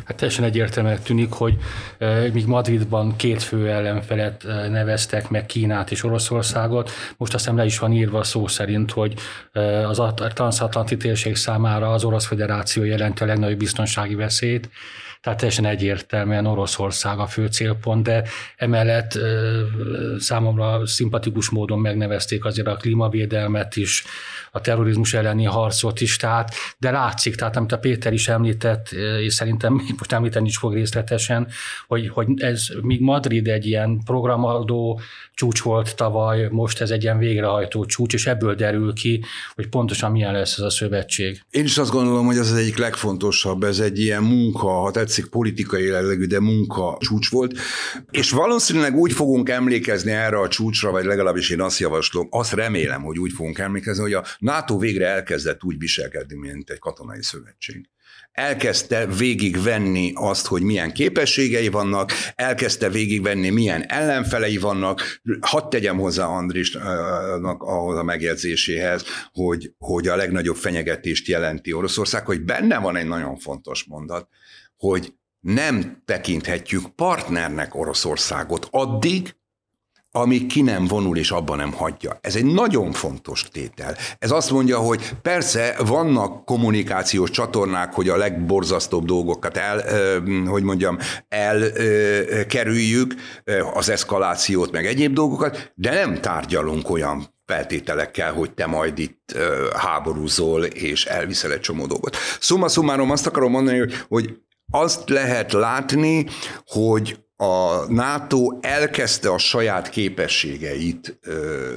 [0.04, 1.56] Hát teljesen egyértelműen tűnik, hogy
[1.98, 7.58] e, míg Madridban két fő ellenfelet e, neveztek meg Kínát és Oroszországot, most azt hiszem
[7.58, 9.14] le is van írva szó szerint, hogy
[9.52, 10.02] e, az
[10.34, 14.70] transatlanti térség számára az Orosz Federáció jelenti a legnagyobb biztonsági veszélyt,
[15.26, 18.24] tehát teljesen egyértelműen Oroszország a fő célpont, de
[18.56, 19.18] emellett
[20.18, 24.04] számomra szimpatikus módon megnevezték azért a klímavédelmet is,
[24.56, 28.90] a terrorizmus elleni harcot is, tehát, de látszik, tehát amit a Péter is említett,
[29.20, 31.48] és szerintem most említeni is fog részletesen,
[31.86, 35.00] hogy, hogy ez míg Madrid egy ilyen programadó
[35.34, 40.10] csúcs volt tavaly, most ez egy ilyen végrehajtó csúcs, és ebből derül ki, hogy pontosan
[40.10, 41.40] milyen lesz ez a szövetség.
[41.50, 45.26] Én is azt gondolom, hogy ez az egyik legfontosabb, ez egy ilyen munka, ha tetszik
[45.26, 47.58] politikai jellegű, de munka csúcs volt,
[48.10, 53.02] és valószínűleg úgy fogunk emlékezni erre a csúcsra, vagy legalábbis én azt javaslom, azt remélem,
[53.02, 57.88] hogy úgy fogunk emlékezni, hogy a NATO végre elkezdett úgy viselkedni, mint egy katonai szövetség
[58.32, 65.20] elkezdte végigvenni azt, hogy milyen képességei vannak, elkezdte végigvenni, milyen ellenfelei vannak.
[65.40, 72.42] Hadd tegyem hozzá Andrisnak ahhoz a megjegyzéséhez, hogy, hogy a legnagyobb fenyegetést jelenti Oroszország, hogy
[72.42, 74.28] benne van egy nagyon fontos mondat,
[74.76, 79.36] hogy nem tekinthetjük partnernek Oroszországot addig,
[80.16, 82.18] amíg ki nem vonul és abban nem hagyja.
[82.20, 83.96] Ez egy nagyon fontos tétel.
[84.18, 89.82] Ez azt mondja, hogy persze vannak kommunikációs csatornák, hogy a legborzasztóbb dolgokat el,
[90.46, 90.98] hogy mondjam,
[91.28, 93.14] elkerüljük,
[93.74, 99.36] az eszkalációt, meg egyéb dolgokat, de nem tárgyalunk olyan feltételekkel, hogy te majd itt
[99.76, 102.16] háborúzol, és elviszel egy csomó dolgot.
[102.40, 104.36] Szumma szumárom azt akarom mondani, hogy
[104.70, 106.26] azt lehet látni,
[106.66, 111.18] hogy a NATO elkezdte a saját képességeit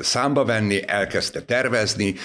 [0.02, 2.16] számba venni, elkezdte tervezni.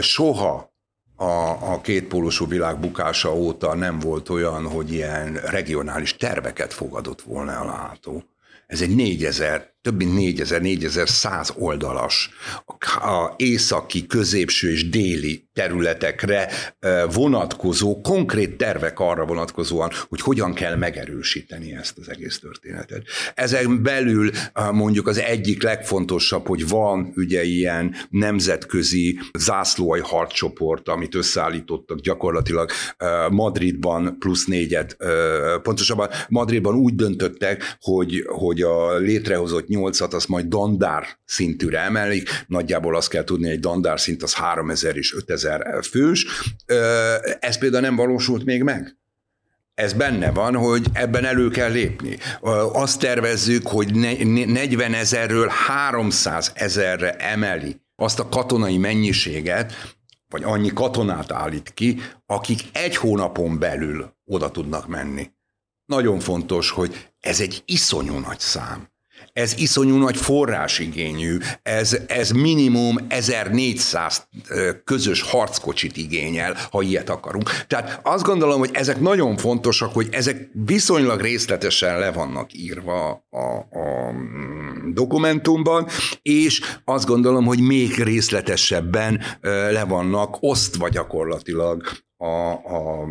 [0.00, 0.72] Soha
[1.16, 7.58] a, a kétpólusú világ bukása óta nem volt olyan, hogy ilyen regionális terveket fogadott volna
[7.60, 8.20] a NATO.
[8.66, 12.30] Ez egy 4000 több mint 4000, 4100 oldalas,
[13.00, 16.48] a északi, középső és déli területekre
[17.12, 23.02] vonatkozó konkrét tervek arra vonatkozóan, hogy hogyan kell megerősíteni ezt az egész történetet.
[23.34, 24.30] Ezen belül
[24.72, 32.70] mondjuk az egyik legfontosabb, hogy van ugye ilyen nemzetközi zászlóai harccsoport, amit összeállítottak gyakorlatilag
[33.30, 34.96] Madridban plusz négyet,
[35.62, 42.28] pontosabban Madridban úgy döntöttek, hogy, hogy a létrehozott nyolcat azt majd dandár szintűre emelik.
[42.46, 46.26] Nagyjából azt kell tudni, egy dandár szint az 3000 és 5000 fős.
[47.40, 48.96] Ez például nem valósult még meg.
[49.74, 52.16] Ez benne van, hogy ebben elő kell lépni.
[52.72, 59.72] Azt tervezzük, hogy 40 ezerről 300 ezerre emeli azt a katonai mennyiséget,
[60.28, 65.30] vagy annyi katonát állít ki, akik egy hónapon belül oda tudnak menni.
[65.86, 68.88] Nagyon fontos, hogy ez egy iszonyú nagy szám
[69.32, 74.28] ez iszonyú nagy forrásigényű, ez, ez minimum 1400
[74.84, 77.50] közös harckocsit igényel, ha ilyet akarunk.
[77.66, 83.38] Tehát azt gondolom, hogy ezek nagyon fontosak, hogy ezek viszonylag részletesen le vannak írva a,
[83.78, 85.86] a mm, dokumentumban,
[86.22, 89.22] és azt gondolom, hogy még részletesebben
[89.70, 91.82] le vannak osztva gyakorlatilag
[92.16, 93.06] a, a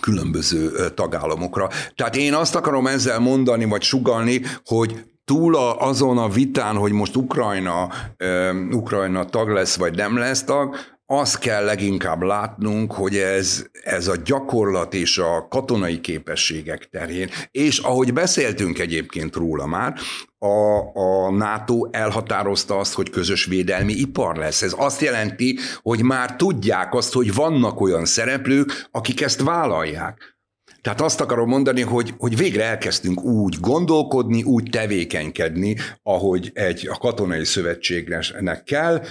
[0.00, 1.68] különböző tagállamokra.
[1.94, 6.92] Tehát én azt akarom ezzel mondani, vagy sugalni, hogy túl a, azon a vitán, hogy
[6.92, 7.88] most Ukrajna,
[8.18, 14.08] uh, Ukrajna tag lesz, vagy nem lesz tag, azt kell leginkább látnunk, hogy ez, ez
[14.08, 19.94] a gyakorlat és a katonai képességek terén, és ahogy beszéltünk egyébként róla már,
[20.38, 24.62] a, a NATO elhatározta azt, hogy közös védelmi ipar lesz.
[24.62, 30.38] Ez azt jelenti, hogy már tudják azt, hogy vannak olyan szereplők, akik ezt vállalják.
[30.82, 36.98] Tehát azt akarom mondani, hogy, hogy végre elkezdtünk úgy gondolkodni, úgy tevékenykedni, ahogy egy a
[36.98, 39.04] katonai szövetségnek kell,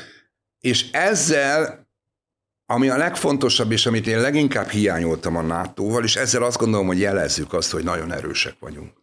[0.60, 1.88] és ezzel
[2.71, 6.99] ami a legfontosabb, és amit én leginkább hiányoltam a NATO-val, és ezzel azt gondolom, hogy
[6.99, 8.98] jelezzük azt, hogy nagyon erősek vagyunk.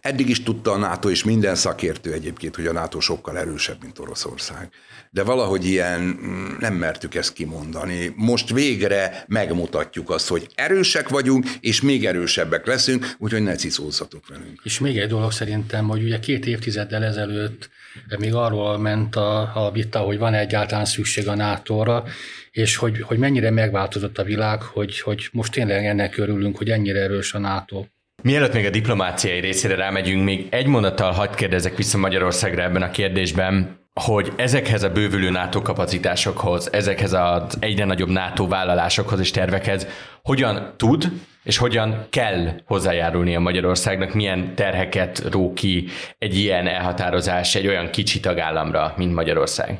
[0.00, 3.98] Eddig is tudta a NATO, és minden szakértő egyébként, hogy a NATO sokkal erősebb, mint
[3.98, 4.68] Oroszország.
[5.10, 8.12] De valahogy ilyen mm, nem mertük ezt kimondani.
[8.16, 14.60] Most végre megmutatjuk azt, hogy erősek vagyunk, és még erősebbek leszünk, úgyhogy ne ciszózzatok velünk.
[14.64, 17.70] És még egy dolog szerintem, hogy ugye két évtizeddel ezelőtt
[18.18, 22.04] még arról ment a, a vita, hogy van egyáltalán szükség a NATO-ra,
[22.50, 27.00] és hogy, hogy mennyire megváltozott a világ, hogy, hogy most tényleg ennek örülünk, hogy ennyire
[27.00, 27.84] erős a NATO.
[28.24, 32.90] Mielőtt még a diplomáciai részére rámegyünk, még egy mondattal hagyd kérdezek vissza Magyarországra ebben a
[32.90, 39.86] kérdésben, hogy ezekhez a bővülő NATO kapacitásokhoz, ezekhez az egyre nagyobb NATO vállalásokhoz és tervekhez
[40.22, 47.54] hogyan tud és hogyan kell hozzájárulni a Magyarországnak, milyen terheket ró ki egy ilyen elhatározás
[47.54, 49.78] egy olyan kicsi tagállamra, mint Magyarország?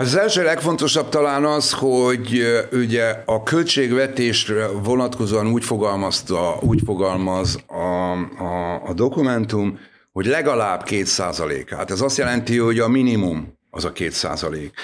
[0.00, 8.12] Az első legfontosabb talán az, hogy ugye a költségvetésre vonatkozóan úgy fogalmazta, úgy fogalmaz a,
[8.42, 9.78] a, a dokumentum,
[10.12, 11.90] hogy legalább két százalékát.
[11.90, 14.74] Ez azt jelenti, hogy a minimum az a két százalék.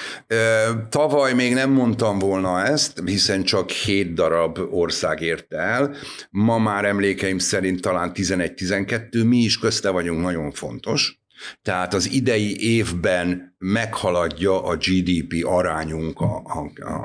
[0.88, 5.94] Tavaly még nem mondtam volna ezt, hiszen csak hét darab ország érte el.
[6.30, 11.18] Ma már emlékeim szerint talán 11-12, mi is közte vagyunk, nagyon fontos.
[11.62, 17.02] Tehát az idei évben meghaladja a GDP arányunk a, a, a,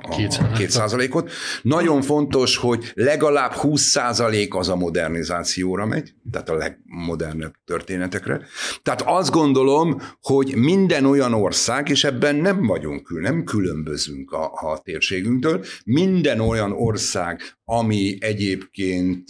[0.57, 1.31] két százalékot.
[1.61, 8.41] Nagyon fontos, hogy legalább 20 százalék az a modernizációra megy, tehát a legmodernebb történetekre.
[8.83, 14.51] Tehát azt gondolom, hogy minden olyan ország, és ebben nem vagyunk kül, nem különbözünk a,
[14.53, 19.23] a térségünktől, minden olyan ország, ami egyébként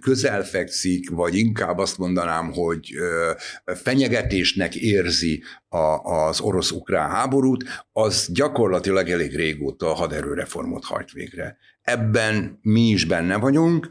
[0.00, 2.90] közel fekszik, vagy inkább azt mondanám, hogy
[3.64, 11.56] fenyegetésnek érzi a, az orosz-ukrán háborút, az gyakorlatilag elég régóta a haderőreformot hajt végre.
[11.82, 13.88] Ebben mi is benne vagyunk,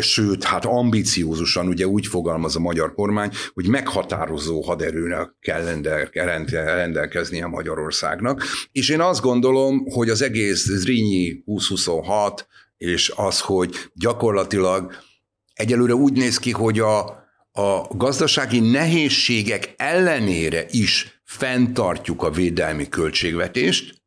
[0.00, 8.42] sőt, hát ambiciózusan ugye úgy fogalmaz a magyar kormány, hogy meghatározó haderőnek kell rendelkeznie Magyarországnak.
[8.72, 14.92] És én azt gondolom, hogy az egész Zrínyi 2026 és az, hogy gyakorlatilag
[15.54, 17.21] egyelőre úgy néz ki, hogy a
[17.52, 24.02] a gazdasági nehézségek ellenére is fenntartjuk a védelmi költségvetést,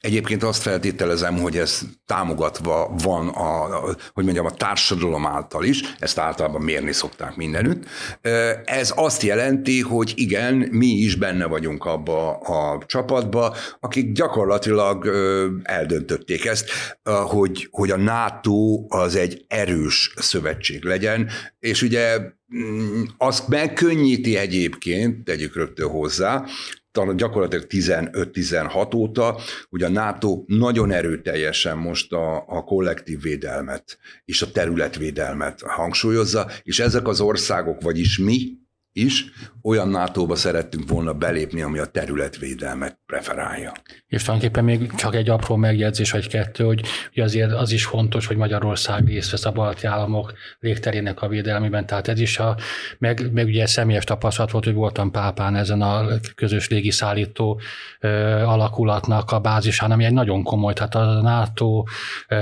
[0.00, 3.80] Egyébként azt feltételezem, hogy ez támogatva van, a,
[4.12, 7.84] hogy mondjam, a társadalom által is, ezt általában mérni szokták mindenütt.
[8.64, 15.06] Ez azt jelenti, hogy igen, mi is benne vagyunk abba a csapatba, akik gyakorlatilag
[15.62, 16.70] eldöntötték ezt,
[17.26, 22.18] hogy, hogy a NATO az egy erős szövetség legyen, és ugye
[23.16, 26.44] azt megkönnyíti egyébként, tegyük rögtön hozzá,
[27.16, 34.50] gyakorlatilag 15-16 óta, hogy a NATO nagyon erőteljesen most a, a kollektív védelmet és a
[34.50, 38.61] területvédelmet hangsúlyozza, és ezek az országok, vagyis mi,
[38.92, 39.24] is
[39.62, 43.72] olyan NATO-ba szerettünk volna belépni, ami a területvédelmet preferálja.
[44.06, 48.36] És tulajdonképpen még csak egy apró megjegyzés, vagy kettő, hogy azért az is fontos, hogy
[48.36, 52.56] Magyarország részt vesz a balti államok légterének a védelmében, tehát ez is a,
[52.98, 57.60] meg, meg ugye személyes tapasztalat volt, hogy voltam Pápán ezen a közös légiszállító
[58.00, 58.08] ö,
[58.42, 61.84] alakulatnak a bázisán, ami egy nagyon komoly, tehát a NATO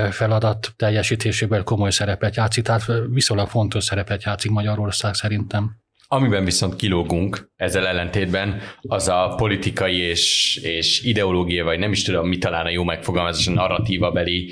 [0.09, 5.80] feladat teljesítésében komoly szerepet játszik, tehát viszonylag fontos szerepet játszik Magyarország szerintem.
[6.13, 12.27] Amiben viszont kilógunk ezzel ellentétben, az a politikai és, és ideológia, vagy nem is tudom,
[12.27, 14.51] mi talán a jó megfogalmazás, a narratíva beli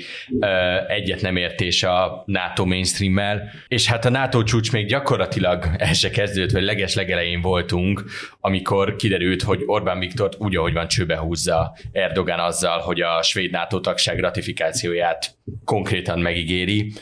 [0.88, 6.10] egyet nem értés a NATO mainstream-mel, és hát a NATO csúcs még gyakorlatilag el se
[6.10, 8.04] kezdődött, vagy leges legelején voltunk,
[8.40, 13.50] amikor kiderült, hogy Orbán Viktor úgy, ahogy van, csőbe húzza Erdogan azzal, hogy a svéd
[13.50, 16.92] NATO tagság ratifikációját konkrétan megígéri.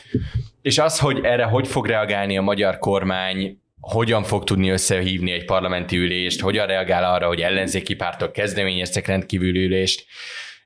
[0.61, 5.45] És az, hogy erre hogy fog reagálni a magyar kormány, hogyan fog tudni összehívni egy
[5.45, 10.05] parlamenti ülést, hogyan reagál arra, hogy ellenzéki pártok kezdeményeztek rendkívüli ülést.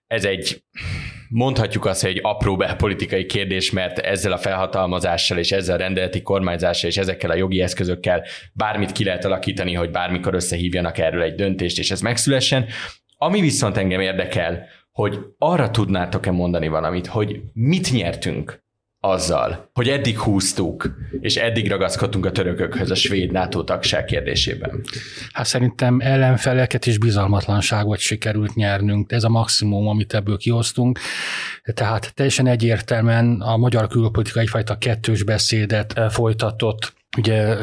[0.07, 0.64] Ez egy,
[1.30, 6.22] mondhatjuk azt, hogy egy apró belpolitikai kérdés, mert ezzel a felhatalmazással és ezzel a rendeleti
[6.22, 11.36] kormányzással és ezekkel a jogi eszközökkel bármit ki lehet alakítani, hogy bármikor összehívjanak erről egy
[11.36, 12.66] döntést, és ez megszülessen.
[13.18, 18.62] Ami viszont engem érdekel, hogy arra tudnátok-e mondani valamit, hogy mit nyertünk
[19.06, 24.84] azzal, hogy eddig húztuk, és eddig ragaszkodtunk a törökökhöz a svéd NATO tagság kérdésében?
[25.32, 29.12] Hát szerintem ellenfeleket és bizalmatlanságot sikerült nyernünk.
[29.12, 30.99] Ez a maximum, amit ebből kihoztunk.
[31.74, 37.57] Tehát teljesen egyértelműen a magyar külpolitika egyfajta kettős beszédet folytatott ugye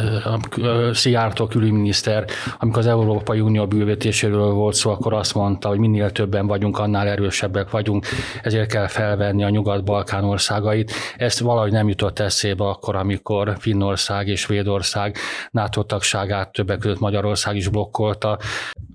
[0.93, 2.25] Szijjártó külügyminiszter,
[2.59, 7.09] amikor az Európai Unió bővítéséről volt szó, akkor azt mondta, hogy minél többen vagyunk, annál
[7.09, 8.07] erősebbek vagyunk,
[8.43, 10.93] ezért kell felvenni a Nyugat-Balkán országait.
[11.17, 15.17] Ezt valahogy nem jutott eszébe akkor, amikor Finnország és Svédország
[15.51, 18.39] NATO tagságát többek között Magyarország is blokkolta.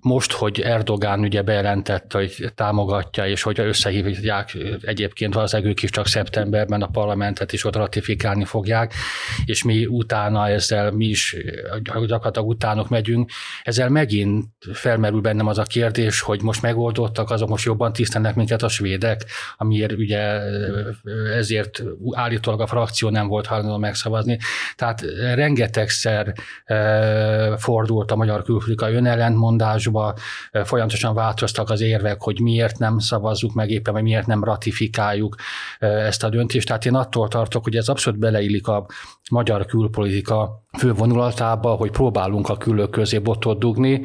[0.05, 6.07] Most, hogy Erdogán ugye bejelentette, hogy támogatja, és hogy összehívják egyébként valószínűleg ők is csak
[6.07, 8.93] szeptemberben a parlamentet is ott ratifikálni fogják,
[9.45, 11.35] és mi utána ezzel mi is
[11.83, 13.29] gyakorlatilag utánok megyünk,
[13.63, 18.63] ezzel megint felmerül bennem az a kérdés, hogy most megoldottak, azok most jobban tisztelnek minket
[18.63, 19.25] a svédek,
[19.57, 20.19] amiért ugye
[21.35, 24.37] ezért állítólag a frakció nem volt hajlandó megszavazni.
[24.75, 25.01] Tehát
[25.33, 26.33] rengetegszer
[26.65, 29.93] e, fordult a magyar külpolitikai önellentmondásba,
[30.51, 35.35] e, folyamatosan változtak az érvek, hogy miért nem szavazzuk meg éppen, vagy miért nem ratifikáljuk
[35.79, 36.67] ezt a döntést.
[36.67, 38.85] Tehát én attól tartok, hogy ez abszolút beleillik a
[39.31, 44.01] magyar külpolitika fővonulatába, hogy próbálunk a külök közé botot dugni,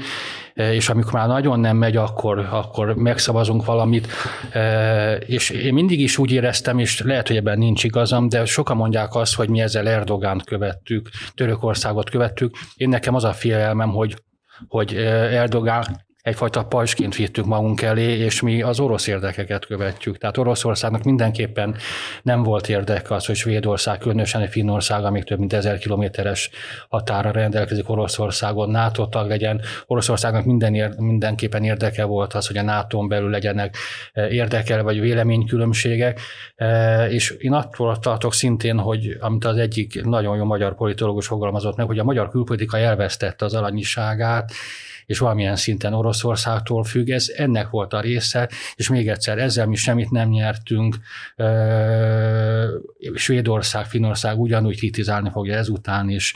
[0.55, 4.09] és amikor már nagyon nem megy, akkor, akkor megszavazunk valamit.
[5.27, 9.15] És én mindig is úgy éreztem, és lehet, hogy ebben nincs igazam, de sokan mondják
[9.15, 12.57] azt, hogy mi ezzel Erdogánt követtük, Törökországot követtük.
[12.77, 14.17] Én nekem az a félelmem, hogy
[14.69, 20.19] hogy Erdogán egyfajta pajsként vittük magunk elé, és mi az orosz érdekeket követjük.
[20.19, 21.77] Tehát Oroszországnak mindenképpen
[22.23, 26.51] nem volt érdeke az, hogy Svédország, különösen egy Finnország, amíg több mint ezer kilométeres
[26.89, 29.61] határa rendelkezik Oroszországon, NATO tag legyen.
[29.87, 33.77] Oroszországnak minden, mindenképpen érdeke volt az, hogy a nato belül legyenek
[34.13, 36.21] eh, érdekel vagy véleménykülönbségek,
[36.55, 41.77] eh, és én attól tartok szintén, hogy amit az egyik nagyon jó magyar politológus fogalmazott
[41.77, 44.53] meg, hogy a magyar külpolitika elvesztette az alanyiságát,
[45.11, 47.09] és valamilyen szinten Oroszországtól függ.
[47.09, 50.97] Ez ennek volt a része, és még egyszer, ezzel mi semmit nem nyertünk.
[53.15, 56.35] Svédország, Finország ugyanúgy kritizálni fogja ezután is,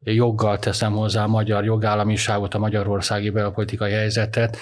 [0.00, 4.56] joggal teszem hozzá a magyar jogállamiságot, a magyarországi belpolitikai helyzetet.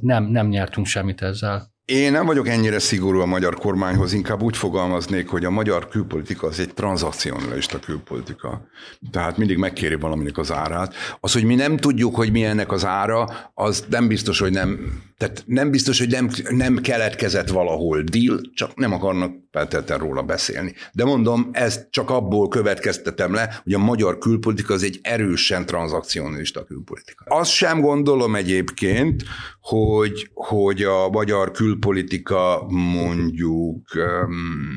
[0.00, 1.73] Nem, nem nyertünk semmit ezzel.
[1.84, 6.46] Én nem vagyok ennyire szigorú a magyar kormányhoz, inkább úgy fogalmaznék, hogy a magyar külpolitika
[6.46, 8.66] az egy tranzakcionalista külpolitika.
[9.10, 10.94] Tehát mindig megkéri valaminek az árát.
[11.20, 15.02] Az, hogy mi nem tudjuk, hogy mi ennek az ára, az nem biztos, hogy nem,
[15.18, 20.74] tehát nem biztos, hogy nem, nem keletkezett valahol deal, csak nem akarnak feltétlenül róla beszélni.
[20.92, 26.64] De mondom, ezt csak abból következtetem le, hogy a magyar külpolitika az egy erősen tranzakcionalista
[26.64, 27.24] külpolitika.
[27.24, 29.22] Azt sem gondolom egyébként,
[29.68, 34.68] hogy, hogy a magyar külpolitika mondjuk um,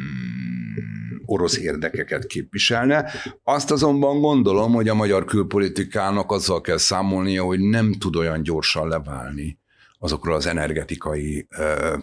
[1.26, 3.12] orosz érdekeket képviselne.
[3.44, 8.88] Azt azonban gondolom, hogy a magyar külpolitikának azzal kell számolnia, hogy nem tud olyan gyorsan
[8.88, 9.60] leválni
[10.00, 11.48] azokról az energetikai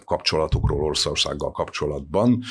[0.05, 2.43] kapcsolatokról Oroszországgal kapcsolatban,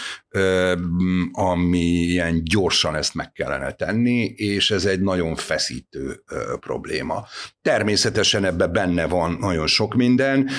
[1.32, 6.22] amilyen gyorsan ezt meg kellene tenni, és ez egy nagyon feszítő
[6.60, 7.24] probléma.
[7.62, 10.50] Természetesen ebben benne van nagyon sok minden,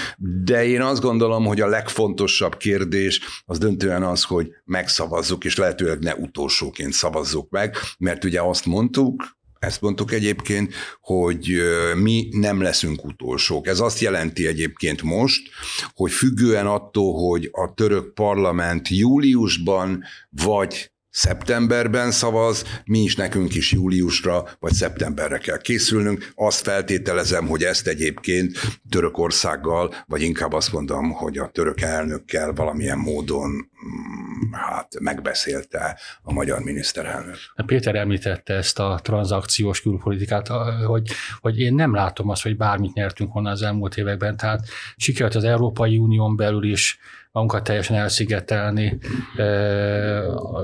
[0.43, 5.99] de én azt gondolom, hogy a legfontosabb kérdés az döntően az, hogy megszavazzuk, és lehetőleg
[5.99, 11.61] ne utolsóként szavazzuk meg, mert ugye azt mondtuk, ezt mondtuk egyébként, hogy
[11.95, 13.67] mi nem leszünk utolsók.
[13.67, 15.49] Ez azt jelenti egyébként most,
[15.93, 23.71] hogy függően attól, hogy a török parlament júliusban vagy szeptemberben szavaz, mi is nekünk is
[23.71, 26.31] júliusra vagy szeptemberre kell készülnünk.
[26.35, 28.57] Azt feltételezem, hogy ezt egyébként
[28.89, 36.33] Törökországgal, vagy inkább azt mondom, hogy a török elnökkel valamilyen módon mm, hát megbeszélte a
[36.33, 37.37] magyar miniszterelnök.
[37.65, 40.47] Péter említette ezt a tranzakciós külpolitikát,
[40.85, 45.35] hogy, hogy én nem látom azt, hogy bármit nyertünk volna az elmúlt években, tehát sikerült
[45.35, 46.99] az Európai Unión belül is
[47.35, 48.97] magunkat teljesen elszigetelni.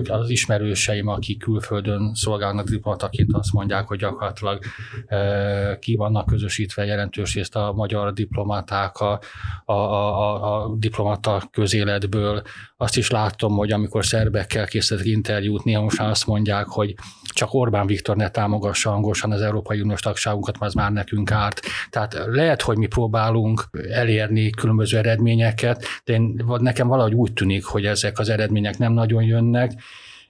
[0.10, 4.64] Az ismerőseim, akik külföldön szolgálnak diplomataként, azt mondják, hogy gyakorlatilag
[5.80, 9.20] ki vannak közösítve jelentős részt a magyar diplomaták a,
[9.66, 12.42] a, a, a diplomata közéletből.
[12.78, 16.96] Azt is láttam, hogy amikor szerbekkel készítettek interjút, néha most azt mondják, hogy
[17.34, 21.60] csak Orbán Viktor ne támogassa hangosan az Európai Uniós tagságunkat, mert az már nekünk árt.
[21.90, 27.86] Tehát lehet, hogy mi próbálunk elérni különböző eredményeket, de én, nekem valahogy úgy tűnik, hogy
[27.86, 29.72] ezek az eredmények nem nagyon jönnek,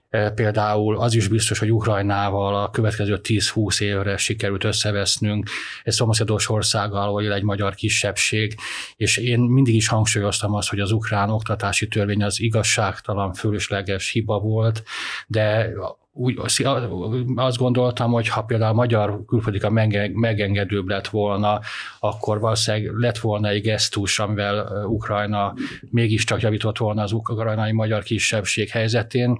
[0.09, 5.49] e, Például az is biztos, hogy Ukrajnával a következő 10-20 évre sikerült összevesznünk.
[5.83, 8.55] Egy szomszédos országgal, ahol él egy magyar kisebbség,
[8.95, 14.39] és én mindig is hangsúlyoztam azt, hogy az ukrán oktatási törvény az igazságtalan, fölösleges hiba
[14.39, 14.83] volt,
[15.27, 15.71] de
[16.13, 16.39] úgy
[17.35, 19.69] azt gondoltam, hogy ha például a magyar külpolitika
[20.13, 21.59] megengedőbb lett volna,
[21.99, 25.53] akkor valószínűleg lett volna egy gesztus, amivel Ukrajna
[25.89, 29.39] mégiscsak javított volna az ukrajnai magyar kisebbség helyzetén.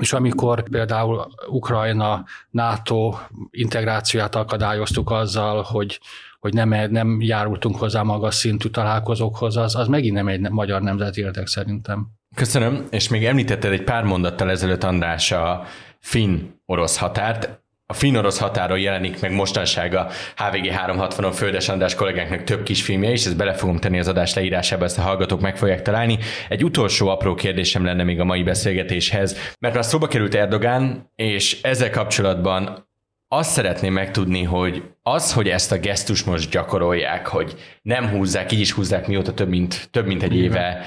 [0.00, 3.14] És amikor például Ukrajna NATO
[3.50, 6.00] integrációját akadályoztuk azzal, hogy
[6.40, 11.20] hogy nem, nem járultunk hozzá magas szintű találkozókhoz, az, az megint nem egy magyar nemzeti
[11.20, 12.06] érdek szerintem.
[12.34, 15.64] Köszönöm, és még említetted egy pár mondattal ezelőtt András a
[16.02, 17.60] finn-orosz határt.
[17.86, 23.10] A finn-orosz határon jelenik meg mostanság a HVG 360-on Földes András kollégánknak több kis filmje
[23.10, 26.18] is, ezt bele fogom tenni az adás leírásába, ezt a hallgatók meg fogják találni.
[26.48, 31.62] Egy utolsó apró kérdésem lenne még a mai beszélgetéshez, mert már szóba került Erdogán, és
[31.62, 32.88] ezzel kapcsolatban
[33.28, 38.60] azt szeretném megtudni, hogy az, hogy ezt a gesztus most gyakorolják, hogy nem húzzák, így
[38.60, 40.84] is húzzák mióta több mint, több mint egy éve,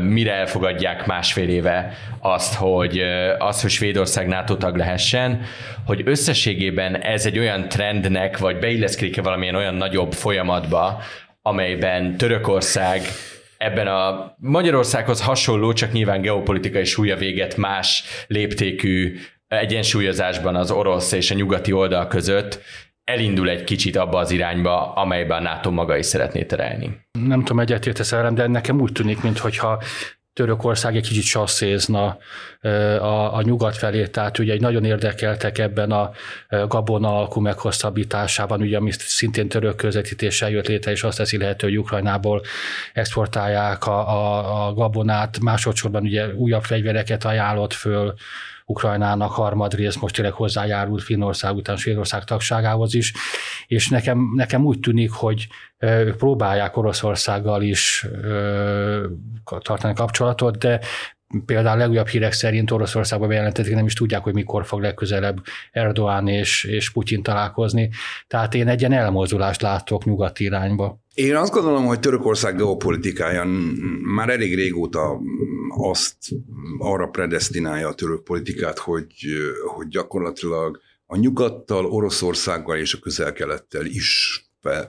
[0.00, 3.02] mire elfogadják másfél éve azt, hogy,
[3.38, 5.40] az, hogy Svédország NATO tag lehessen,
[5.86, 11.00] hogy összességében ez egy olyan trendnek, vagy beilleszkedik-e valamilyen olyan nagyobb folyamatba,
[11.42, 13.02] amelyben Törökország
[13.58, 21.30] ebben a Magyarországhoz hasonló, csak nyilván geopolitikai súlya véget más léptékű egyensúlyozásban az orosz és
[21.30, 22.60] a nyugati oldal között
[23.04, 27.00] elindul egy kicsit abba az irányba, amelyben a NATO maga is szeretné terelni.
[27.12, 29.82] Nem tudom, egyetértesz velem, de nekem úgy tűnik, mintha
[30.32, 32.18] Törökország egy kicsit sasszézna
[33.00, 36.10] a, a nyugat felé, tehát ugye egy nagyon érdekeltek ebben a
[36.68, 41.78] gabona alkú meghosszabbításában, ugye, ami szintén török közvetítéssel jött létre, és azt teszi lehető, hogy
[41.78, 42.42] Ukrajnából
[42.92, 48.14] exportálják a, a, a gabonát, másodszorban ugye újabb fegyvereket ajánlott föl
[48.66, 53.12] Ukrajnának harmadrészt most tényleg hozzájárult Finnország után Svédország tagságához is,
[53.66, 55.48] és nekem, nekem úgy tűnik, hogy
[56.16, 58.06] próbálják Oroszországgal is
[59.44, 60.80] tartani kapcsolatot, de
[61.46, 66.64] Például legújabb hírek szerint Oroszországban bejelentették, nem is tudják, hogy mikor fog legközelebb Erdoğan és,
[66.64, 67.90] és Putyin találkozni.
[68.26, 71.02] Tehát én egy ilyen elmozdulást látok nyugati irányba.
[71.14, 73.44] Én azt gondolom, hogy Törökország geopolitikája
[74.14, 75.20] már elég régóta
[75.68, 76.16] azt
[76.78, 79.12] arra predestinálja a török politikát, hogy,
[79.74, 84.38] hogy gyakorlatilag a nyugattal, Oroszországgal és a közel-kelettel is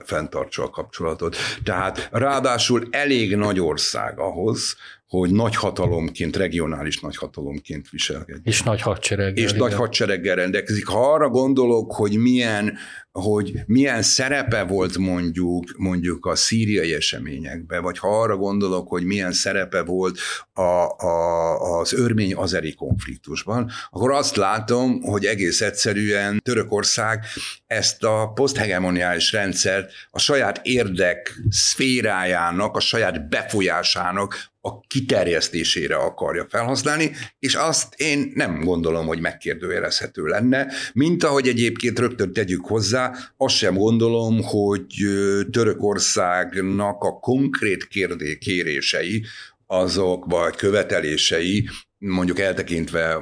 [0.04, 1.36] fenntartsa a kapcsolatot.
[1.62, 4.76] Tehát ráadásul elég nagy ország ahhoz,
[5.06, 8.44] hogy nagyhatalomként, regionális nagyhatalomként viselkedik.
[8.44, 9.44] És nagy hadsereggel.
[9.44, 10.86] És nagy hadsereggel rendelkezik.
[10.86, 12.78] Ha arra gondolok, hogy milyen
[13.22, 19.32] hogy milyen szerepe volt mondjuk, mondjuk a szíriai eseményekben, vagy ha arra gondolok, hogy milyen
[19.32, 20.18] szerepe volt
[20.52, 20.60] a,
[21.06, 27.24] a, az örmény-azeri konfliktusban, akkor azt látom, hogy egész egyszerűen Törökország
[27.66, 37.10] ezt a poszthegemoniális rendszert a saját érdek szférájának, a saját befolyásának a kiterjesztésére akarja felhasználni,
[37.38, 43.54] és azt én nem gondolom, hogy megkérdőjelezhető lenne, mint ahogy egyébként rögtön tegyük hozzá, azt
[43.54, 44.86] sem gondolom, hogy
[45.50, 49.24] Törökországnak a konkrét kérdé kérései,
[49.66, 53.18] azok vagy követelései, mondjuk eltekintve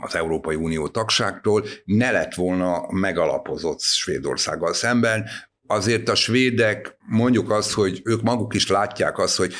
[0.00, 5.24] az Európai Unió tagságtól, ne lett volna megalapozott Svédországgal szemben.
[5.66, 9.54] Azért a svédek mondjuk azt, hogy ők maguk is látják azt, hogy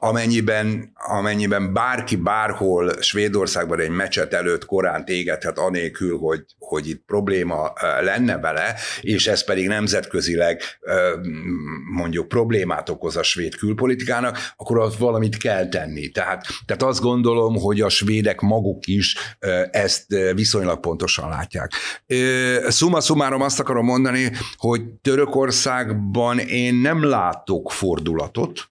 [0.00, 7.72] amennyiben, amennyiben bárki bárhol Svédországban egy mecset előtt korán tégethet anélkül, hogy, hogy itt probléma
[8.00, 10.62] lenne vele, és ez pedig nemzetközileg
[11.94, 16.08] mondjuk problémát okoz a svéd külpolitikának, akkor ott valamit kell tenni.
[16.08, 19.16] Tehát, tehát azt gondolom, hogy a svédek maguk is
[19.70, 21.72] ezt viszonylag pontosan látják.
[22.68, 28.70] Summa summarum azt akarom mondani, hogy Törökországban én nem látok fordulatot,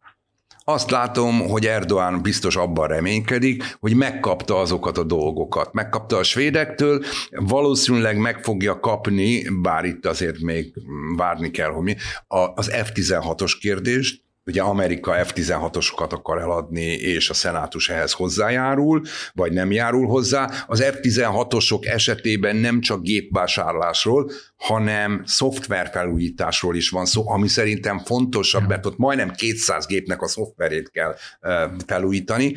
[0.63, 5.73] azt látom, hogy Erdoğan biztos abban reménykedik, hogy megkapta azokat a dolgokat.
[5.73, 10.73] Megkapta a svédektől, valószínűleg meg fogja kapni, bár itt azért még
[11.17, 11.95] várni kell, hogy mi,
[12.55, 19.01] az F-16-os kérdést, ugye Amerika F-16-osokat akar eladni, és a szenátus ehhez hozzájárul,
[19.33, 20.49] vagy nem járul hozzá.
[20.67, 24.31] Az F-16-osok esetében nem csak gépvásárlásról,
[24.61, 30.89] hanem szoftverfelújításról is van szó, ami szerintem fontosabb, mert ott majdnem 200 gépnek a szoftverét
[30.89, 31.15] kell
[31.85, 32.55] felújítani,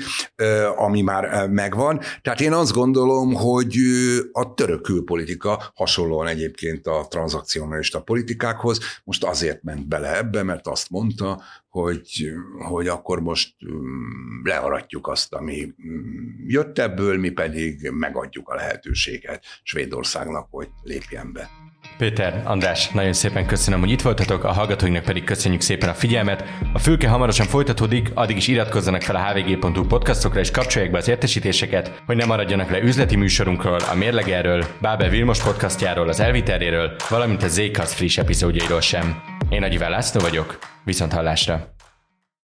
[0.77, 2.01] ami már megvan.
[2.23, 3.77] Tehát én azt gondolom, hogy
[4.33, 10.91] a török külpolitika hasonlóan egyébként a tranzakcionalista politikákhoz most azért ment bele ebbe, mert azt
[10.91, 12.33] mondta, hogy,
[12.69, 13.55] hogy akkor most
[14.43, 15.73] learatjuk azt, ami
[16.47, 21.51] jött ebből, mi pedig megadjuk a lehetőséget Svédországnak, hogy lépjen be.
[21.99, 26.45] Péter, András, nagyon szépen köszönöm, hogy itt voltatok, a hallgatóinknak pedig köszönjük szépen a figyelmet.
[26.73, 31.09] A fülke hamarosan folytatódik, addig is iratkozzanak fel a hvg.hu podcastokra és kapcsolják be az
[31.09, 37.43] értesítéseket, hogy ne maradjanak le üzleti műsorunkról, a Mérlegerről, Bábel Vilmos podcastjáról, az Elviteréről, valamint
[37.43, 39.23] a Zékasz friss epizódjairól sem.
[39.49, 41.74] Én Nagy László vagyok, viszont hallásra!